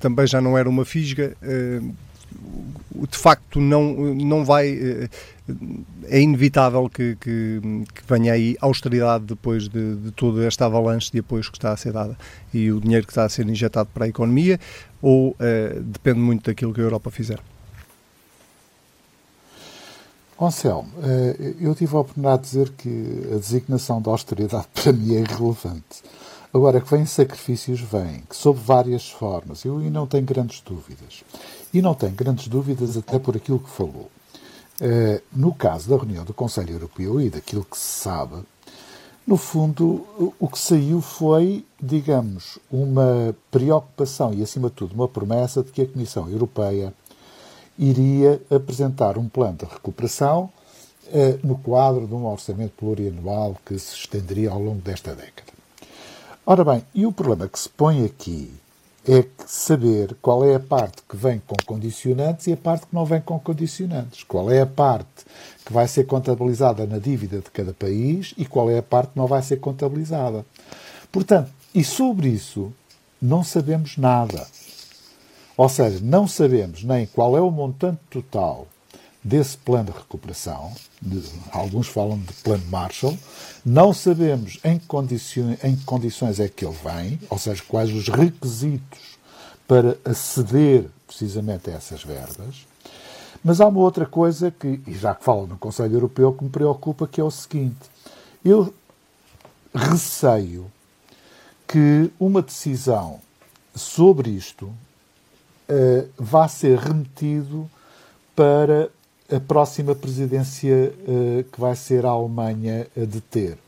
[0.00, 1.36] também já não era uma fisga
[3.08, 4.68] de facto não, não vai.
[4.68, 5.08] Eh,
[6.08, 7.60] é inevitável que, que,
[7.94, 11.76] que venha aí austeridade depois de, de toda esta avalanche de apoios que está a
[11.76, 12.16] ser dada
[12.52, 14.58] e o dinheiro que está a ser injetado para a economia,
[15.00, 15.36] ou
[15.82, 17.38] depende muito daquilo que a Europa fizer?
[20.40, 25.14] Anselmo, eh, eu tive a oportunidade de dizer que a designação da austeridade para mim
[25.14, 26.02] é irrelevante.
[26.52, 31.24] Agora, que vêm sacrifícios, vêm, que sob várias formas, eu aí não tenho grandes dúvidas.
[31.72, 34.10] E não tenho grandes dúvidas até por aquilo que falou.
[34.80, 38.36] Uh, no caso da reunião do Conselho Europeu e daquilo que se sabe,
[39.26, 40.06] no fundo,
[40.38, 45.82] o que saiu foi, digamos, uma preocupação e, acima de tudo, uma promessa de que
[45.82, 46.94] a Comissão Europeia
[47.78, 50.50] iria apresentar um plano de recuperação
[51.08, 55.52] uh, no quadro de um orçamento plurianual que se estenderia ao longo desta década.
[56.44, 58.52] Ora bem, e o problema que se põe aqui
[59.08, 63.04] é saber qual é a parte que vem com condicionantes e a parte que não
[63.04, 64.24] vem com condicionantes.
[64.24, 65.24] Qual é a parte
[65.66, 69.18] que vai ser contabilizada na dívida de cada país e qual é a parte que
[69.18, 70.46] não vai ser contabilizada.
[71.10, 72.72] Portanto, e sobre isso
[73.20, 74.46] não sabemos nada.
[75.56, 78.66] Ou seja, não sabemos nem qual é o montante total
[79.24, 83.18] desse plano de recuperação, de, alguns falam de plano Marshall,
[83.64, 88.08] não sabemos em, condiciões, em que condições é que ele vem, ou seja, quais os
[88.08, 89.16] requisitos
[89.66, 92.66] para aceder precisamente a essas verbas.
[93.42, 96.50] Mas há uma outra coisa que, e já que falo no Conselho Europeu, que me
[96.50, 97.90] preocupa, que é o seguinte:
[98.44, 98.72] eu
[99.74, 100.70] receio
[101.66, 103.20] que uma decisão
[103.74, 104.72] sobre isto
[105.68, 107.68] uh, vá ser remetido
[108.34, 108.88] para
[109.32, 113.58] a próxima presidência uh, que vai ser a Alemanha a deter.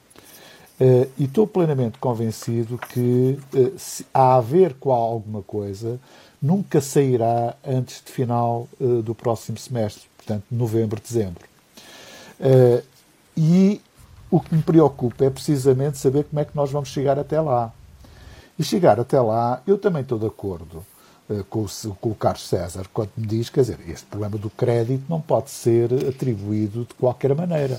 [0.80, 3.36] Uh, e estou plenamente convencido que,
[3.76, 5.98] se a ver com alguma coisa,
[6.40, 11.44] nunca sairá antes de final do próximo semestre, portanto, novembro, dezembro.
[13.36, 13.80] e
[14.30, 17.72] o que me preocupa é precisamente saber como é que nós vamos chegar até lá.
[18.56, 20.86] E chegar até lá, eu também estou de acordo
[21.48, 25.04] com, o, com o Carlos César, quando me diz, quer dizer, este problema do crédito
[25.08, 27.78] não pode ser atribuído de qualquer maneira.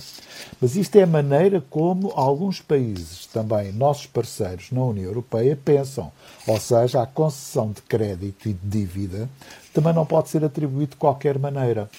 [0.62, 6.12] Mas isto é a maneira como alguns países, também nossos parceiros na União Europeia, pensam.
[6.48, 9.30] Ou seja, a concessão de crédito e de dívida
[9.74, 11.90] também não pode ser atribuído de qualquer maneira.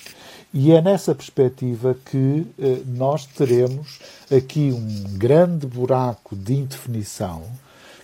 [0.52, 7.44] E é nessa perspectiva que eh, nós teremos aqui um grande buraco de indefinição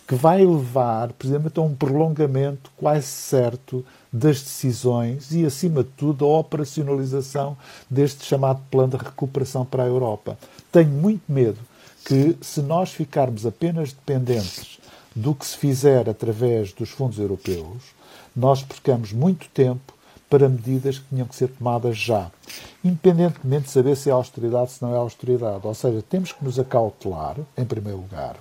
[0.07, 6.25] que vai levar, precisamente, a um prolongamento quase certo das decisões e, acima de tudo,
[6.25, 7.57] a operacionalização
[7.91, 10.39] deste chamado plano de recuperação para a Europa.
[10.71, 11.59] Tenho muito medo
[12.05, 14.79] que, se nós ficarmos apenas dependentes
[15.15, 17.83] do que se fizer através dos fundos europeus,
[18.35, 19.95] nós percamos muito tempo
[20.31, 22.31] para medidas que tinham que ser tomadas já,
[22.85, 25.67] independentemente de saber se é austeridade ou se não é austeridade.
[25.67, 28.37] Ou seja, temos que nos acautelar, em primeiro lugar,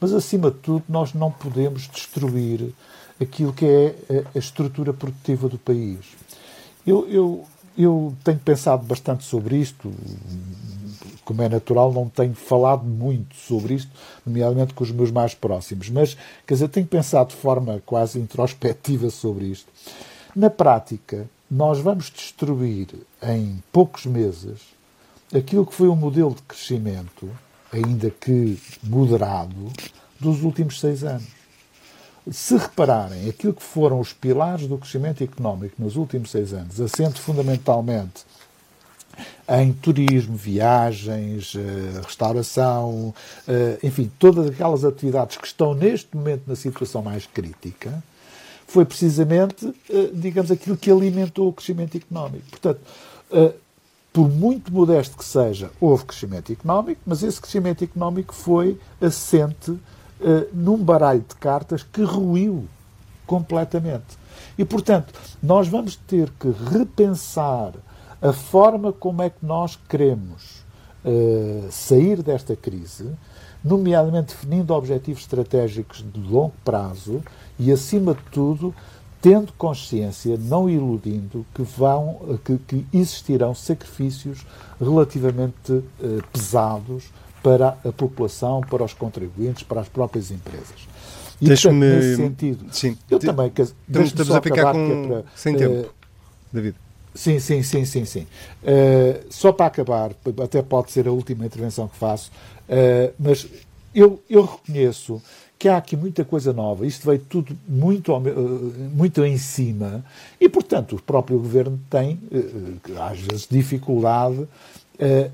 [0.00, 2.72] mas acima de tudo, nós não podemos destruir
[3.20, 5.98] aquilo que é a, estrutura produtiva do país.
[6.86, 7.44] Eu, eu,
[7.76, 9.92] eu tenho pensado bastante sobre isto,
[11.24, 13.90] como é natural, não tenho falado muito sobre isto,
[14.24, 16.16] nomeadamente com os meus mais próximos, mas,
[16.46, 19.70] quer dizer, tenho pensado de forma quase introspectiva sobre isto.
[20.34, 22.88] Na prática, nós vamos destruir
[23.22, 24.60] em poucos meses
[25.34, 27.28] aquilo que foi um modelo de crescimento,
[27.72, 29.72] ainda que moderado,
[30.18, 31.38] dos últimos seis anos.
[32.30, 37.20] Se repararem, aquilo que foram os pilares do crescimento económico nos últimos seis anos, assente
[37.20, 38.24] fundamentalmente
[39.48, 43.14] em turismo, viagens, eh, restauração,
[43.46, 48.02] eh, enfim, todas aquelas atividades que estão neste momento na situação mais crítica,
[48.66, 52.44] foi precisamente, eh, digamos, aquilo que alimentou o crescimento económico.
[52.50, 52.80] Portanto,
[54.18, 59.78] por muito modesto que seja, houve crescimento económico, mas esse crescimento económico foi assente
[60.20, 62.66] eh, num baralho de cartas que ruiu
[63.24, 64.18] completamente.
[64.58, 67.74] E, portanto, nós vamos ter que repensar
[68.20, 70.66] a forma como é que nós queremos
[71.70, 73.08] sair desta crise,
[73.62, 77.22] nomeadamente definindo objetivos estratégicos de longo prazo
[77.56, 78.74] e, acima de tudo,
[79.20, 84.46] tendo consciência, não iludindo, que, vão, que, que existirão sacrifícios
[84.80, 87.10] relativamente eh, pesados
[87.42, 90.88] para a população, para os contribuintes, para as próprias empresas.
[91.40, 91.86] E, Deixa-me...
[91.86, 92.96] nesse sentido, sim.
[93.10, 93.52] eu também...
[94.04, 94.78] Estamos a ficar com...
[94.78, 95.90] É para, sem tempo, uh,
[96.52, 96.76] David.
[97.14, 98.26] Sim, sim, sim, sim, sim.
[98.62, 100.12] Uh, só para acabar,
[100.42, 102.30] até pode ser a última intervenção que faço,
[102.68, 103.46] uh, mas
[103.94, 105.20] eu, eu reconheço
[105.58, 108.18] que há aqui muita coisa nova, isto veio tudo muito, eh,
[108.94, 110.04] muito em cima,
[110.40, 114.46] e, portanto, o próprio governo tem, eh, eh, às vezes, dificuldade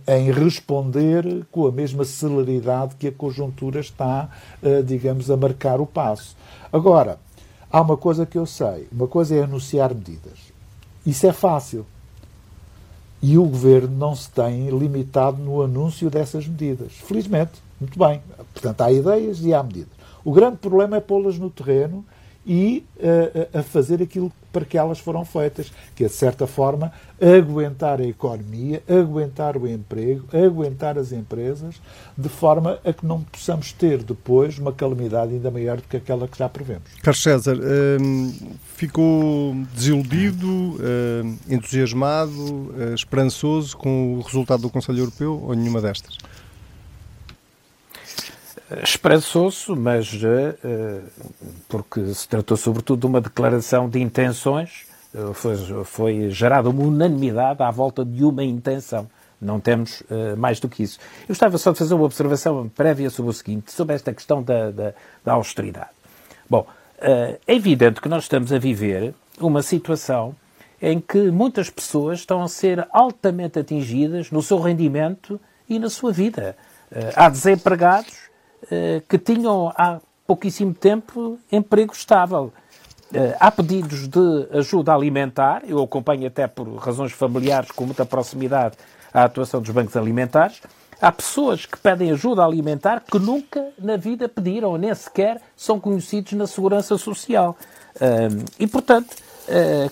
[0.06, 4.28] em responder com a mesma celeridade que a conjuntura está,
[4.84, 6.36] digamos, a marcar o passo.
[6.70, 7.18] Agora,
[7.72, 10.38] há uma coisa que eu sei: uma coisa é anunciar medidas.
[11.06, 11.86] Isso é fácil.
[13.22, 16.92] E o governo não se tem limitado no anúncio dessas medidas.
[16.92, 18.20] Felizmente, muito bem.
[18.52, 19.93] Portanto, há ideias e há medidas.
[20.24, 22.04] O grande problema é pô-las no terreno
[22.46, 26.92] e uh, a fazer aquilo para que elas foram feitas, que é, de certa forma,
[27.20, 31.80] aguentar a economia, aguentar o emprego, aguentar as empresas,
[32.16, 36.28] de forma a que não possamos ter depois uma calamidade ainda maior do que aquela
[36.28, 36.84] que já prevemos.
[37.02, 37.58] Carlos César,
[38.00, 38.32] hum,
[38.76, 46.16] ficou desiludido, hum, entusiasmado, hum, esperançoso com o resultado do Conselho Europeu ou nenhuma destas?
[48.82, 51.02] Esperançoso, mas uh,
[51.68, 57.62] porque se tratou sobretudo de uma declaração de intenções, uh, foi, foi gerada uma unanimidade
[57.62, 59.06] à volta de uma intenção.
[59.38, 60.98] Não temos uh, mais do que isso.
[61.28, 64.70] Eu estava só a fazer uma observação prévia sobre o seguinte, sobre esta questão da,
[64.70, 65.90] da, da austeridade.
[66.48, 70.34] Bom, é evidente que nós estamos a viver uma situação
[70.80, 75.38] em que muitas pessoas estão a ser altamente atingidas no seu rendimento
[75.68, 76.56] e na sua vida.
[77.14, 78.33] Há desempregados eh,
[79.08, 82.52] que tinham há pouquíssimo tempo emprego estável.
[83.12, 88.76] Eh, há pedidos de ajuda alimentar, eu acompanho até por razões familiares com muita proximidade
[89.12, 90.60] a atuação dos bancos alimentares.
[91.00, 96.32] Há pessoas que pedem ajuda alimentar que nunca na vida pediram, nem sequer são conhecidos
[96.32, 97.56] na segurança social.
[98.00, 99.14] Eh, e, portanto,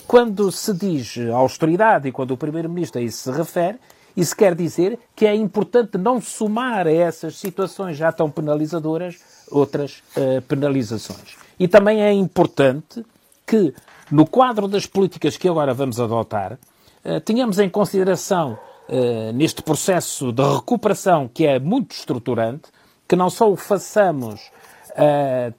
[0.09, 3.79] quando se diz austeridade e quando o Primeiro-Ministro a isso se refere,
[4.17, 9.19] isso quer dizer que é importante não somar a essas situações já tão penalizadoras
[9.51, 11.37] outras uh, penalizações.
[11.59, 13.05] E também é importante
[13.47, 13.75] que,
[14.11, 16.59] no quadro das políticas que agora vamos adotar,
[17.05, 18.59] uh, tenhamos em consideração,
[18.89, 22.71] uh, neste processo de recuperação que é muito estruturante,
[23.07, 24.51] que não só o façamos
[24.93, 25.55] uh,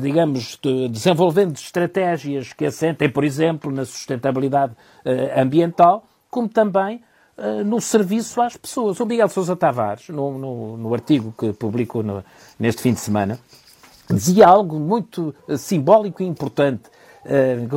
[0.00, 4.72] digamos, de, desenvolvendo estratégias que assentem, por exemplo, na sustentabilidade
[5.04, 7.02] uh, ambiental, como também
[7.38, 9.00] uh, no serviço às pessoas.
[9.00, 12.24] O Miguel Sousa Tavares, no, no, no artigo que publicou no,
[12.58, 13.38] neste fim de semana,
[14.10, 16.84] dizia algo muito simbólico e importante.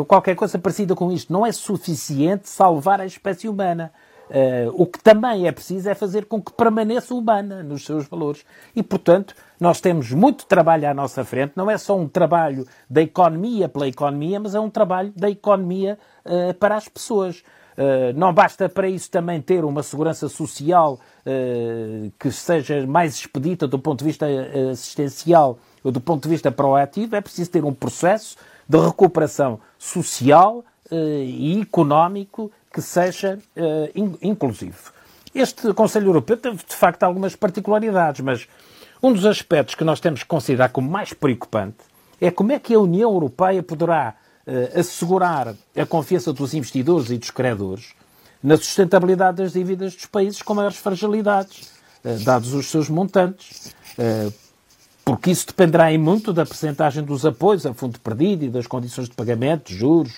[0.07, 1.33] qualquer coisa parecida com isto.
[1.33, 3.91] Não é suficiente salvar a espécie humana.
[4.29, 8.45] Uh, o que também é preciso é fazer com que permaneça humana nos seus valores.
[8.75, 11.53] E, portanto, nós temos muito trabalho à nossa frente.
[11.55, 15.97] Não é só um trabalho da economia pela economia, mas é um trabalho da economia
[16.23, 17.43] uh, para as pessoas.
[17.79, 20.99] Uh, não basta para isso também ter uma segurança social
[22.17, 24.25] que seja mais expedita do ponto de vista
[24.71, 28.35] assistencial ou do ponto de vista proativo, é preciso ter um processo
[28.67, 33.37] de recuperação social e económico que seja
[34.23, 34.91] inclusivo.
[35.35, 38.47] Este Conselho Europeu teve, de facto, algumas particularidades, mas
[39.03, 41.77] um dos aspectos que nós temos que considerar como mais preocupante
[42.19, 44.15] é como é que a União Europeia poderá
[44.75, 47.93] assegurar a confiança dos investidores e dos credores
[48.41, 51.71] na sustentabilidade das dívidas dos países com maiores fragilidades,
[52.03, 54.33] uh, dados os seus montantes, uh,
[55.03, 59.09] porque isso dependerá em muito da percentagem dos apoios a fundo perdido e das condições
[59.09, 60.13] de pagamento, juros,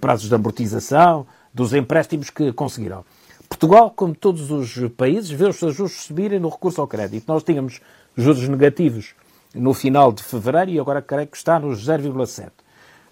[0.00, 3.04] prazos de amortização, dos empréstimos que conseguiram.
[3.48, 7.24] Portugal, como todos os países, vê os seus juros subirem no recurso ao crédito.
[7.28, 7.80] Nós tínhamos
[8.16, 9.14] juros negativos
[9.54, 12.50] no final de fevereiro e agora creio que está nos 0,7.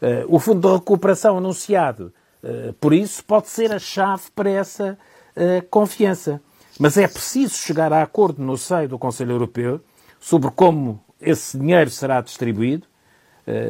[0.05, 4.99] Uh, o fundo de recuperação anunciado, uh, por isso, pode ser a chave para essa
[5.35, 6.43] uh, confiança.
[6.79, 9.81] Mas é preciso chegar a acordo no seio do Conselho Europeu
[10.21, 12.87] sobre como esse dinheiro será distribuído,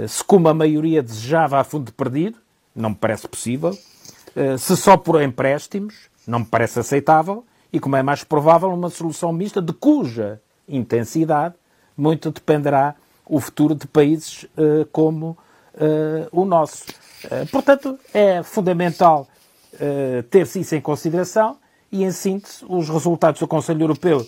[0.08, 2.38] se como a maioria desejava a fundo perdido,
[2.74, 3.76] não me parece possível,
[4.34, 8.88] eh, se só por empréstimos, não me parece aceitável, e como é mais provável, uma
[8.88, 11.56] solução mista de cuja intensidade
[11.96, 12.94] muito dependerá
[13.26, 14.46] o futuro de países
[14.92, 15.36] como
[16.32, 16.84] o nosso.
[17.24, 19.26] Uh, portanto, é fundamental
[20.30, 21.56] ter-se isso em consideração
[21.90, 24.24] e, em síntese, os resultados do Conselho Europeu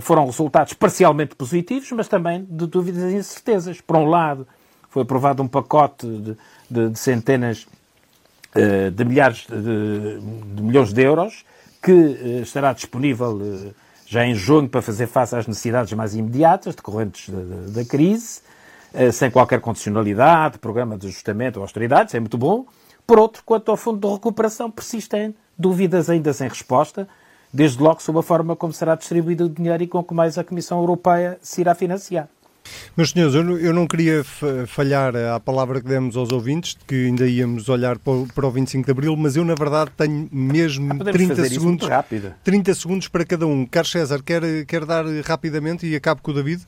[0.00, 3.80] foram resultados parcialmente positivos, mas também de dúvidas e incertezas.
[3.80, 4.48] Por um lado,
[4.88, 6.36] foi aprovado um pacote de,
[6.68, 7.68] de, de centenas
[8.52, 10.18] eh, de milhares de,
[10.56, 11.44] de, milhões de euros,
[11.80, 13.70] que eh, estará disponível eh,
[14.04, 18.40] já em junho para fazer face às necessidades mais imediatas decorrentes da, da crise,
[19.12, 22.66] sem qualquer condicionalidade, programa de ajustamento ou austeridade, isso é muito bom.
[23.06, 27.08] Por outro, quanto ao fundo de recuperação, persistem dúvidas ainda sem resposta,
[27.52, 30.44] desde logo sobre a forma como será distribuído o dinheiro e com que mais a
[30.44, 32.28] Comissão Europeia se irá financiar.
[32.96, 34.22] Meus senhores, eu não queria
[34.66, 38.84] falhar à palavra que demos aos ouvintes, de que ainda íamos olhar para o 25
[38.84, 41.88] de Abril, mas eu, na verdade, tenho mesmo ah, 30 segundos,
[42.44, 43.64] 30 segundos para cada um.
[43.66, 46.62] Carlos César, quer, quer dar rapidamente e acabo com o David?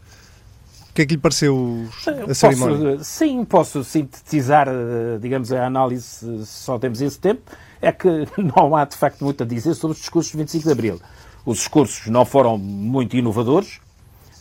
[0.92, 2.98] O que é que lhe pareceu a posso, cerimónia?
[3.02, 7.40] Sim, posso sintetizar, eh, digamos, a análise, se só temos esse tempo.
[7.80, 10.72] É que não há, de facto, muito a dizer sobre os discursos de 25 de
[10.72, 11.00] Abril.
[11.46, 13.80] Os discursos não foram muito inovadores,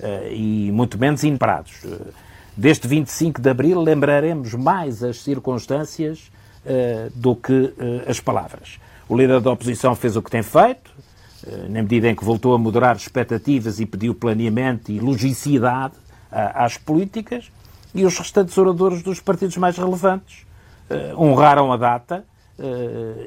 [0.02, 1.74] eh, e muito menos inesperados.
[1.86, 1.98] Eh,
[2.58, 6.32] deste 25 de Abril lembraremos mais as circunstâncias
[6.66, 7.74] eh, do que
[8.08, 8.80] as palavras.
[9.08, 10.92] O líder da oposição fez o que tem feito,
[11.70, 15.96] na medida em que voltou a moderar expectativas e pediu planeamento e logicidade
[16.32, 17.52] às políticas,
[17.94, 20.46] e os restantes oradores dos partidos mais relevantes
[21.18, 22.24] honraram a data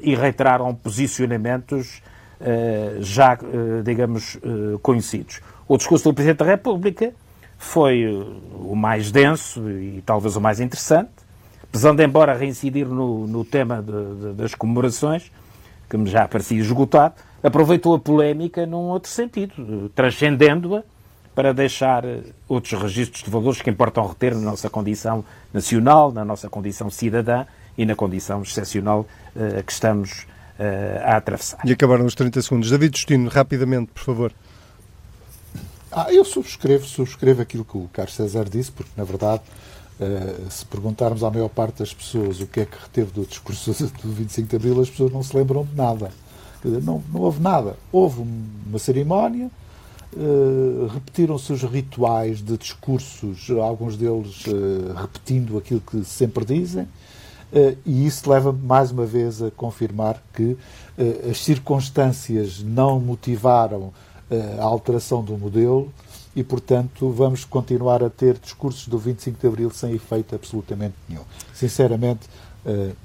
[0.01, 2.01] e reiteraram posicionamentos
[2.99, 3.37] já,
[3.83, 4.39] digamos,
[4.81, 5.39] conhecidos.
[5.67, 7.13] O discurso do Presidente da República
[7.57, 11.09] foi eh, o mais denso e talvez o mais interessante,
[11.71, 15.31] pesando embora reincidir no, no tema de, de, das comemorações,
[15.89, 20.83] que me já parecia esgotado, aproveitou a polémica num outro sentido, transcendendo-a
[21.35, 25.23] para deixar eh, outros registros de valores que importam reter na nossa condição
[25.53, 27.45] nacional, na nossa condição cidadã
[27.77, 29.05] e na condição excepcional
[29.35, 30.25] uh, que estamos
[30.57, 31.59] uh, a atravessar.
[31.65, 32.69] E acabaram os 30 segundos.
[32.69, 34.33] David Justino, rapidamente, por favor.
[35.91, 39.43] Ah, eu subscrevo, subscrevo aquilo que o Carlos César disse, porque, na verdade,
[39.99, 43.73] uh, se perguntarmos à maior parte das pessoas o que é que reteve do discurso
[44.01, 46.11] do 25 de Abril, as pessoas não se lembram de nada.
[46.63, 47.75] Dizer, não, não houve nada.
[47.91, 49.51] Houve uma cerimónia,
[50.15, 56.87] uh, repetiram-se os rituais de discursos, alguns deles uh, repetindo aquilo que sempre dizem,
[57.85, 60.57] e isso leva mais uma vez a confirmar que
[61.29, 63.93] as circunstâncias não motivaram
[64.59, 65.89] a alteração do modelo
[66.35, 71.23] e, portanto, vamos continuar a ter discursos do 25 de Abril sem efeito absolutamente nenhum.
[71.53, 72.54] Sinceramente, Uh,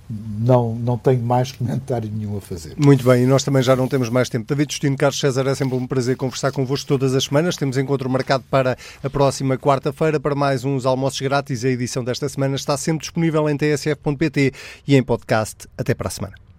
[0.08, 2.74] não, não tenho mais comentário nenhum a fazer.
[2.76, 4.46] Muito bem, e nós também já não temos mais tempo.
[4.46, 7.56] David Justino Carlos César, é sempre um prazer conversar convosco todas as semanas.
[7.56, 11.64] Temos encontro marcado para a próxima quarta-feira para mais uns almoços grátis.
[11.64, 14.52] A edição desta semana está sempre disponível em tsf.pt
[14.86, 15.68] e em podcast.
[15.76, 16.49] Até para a semana.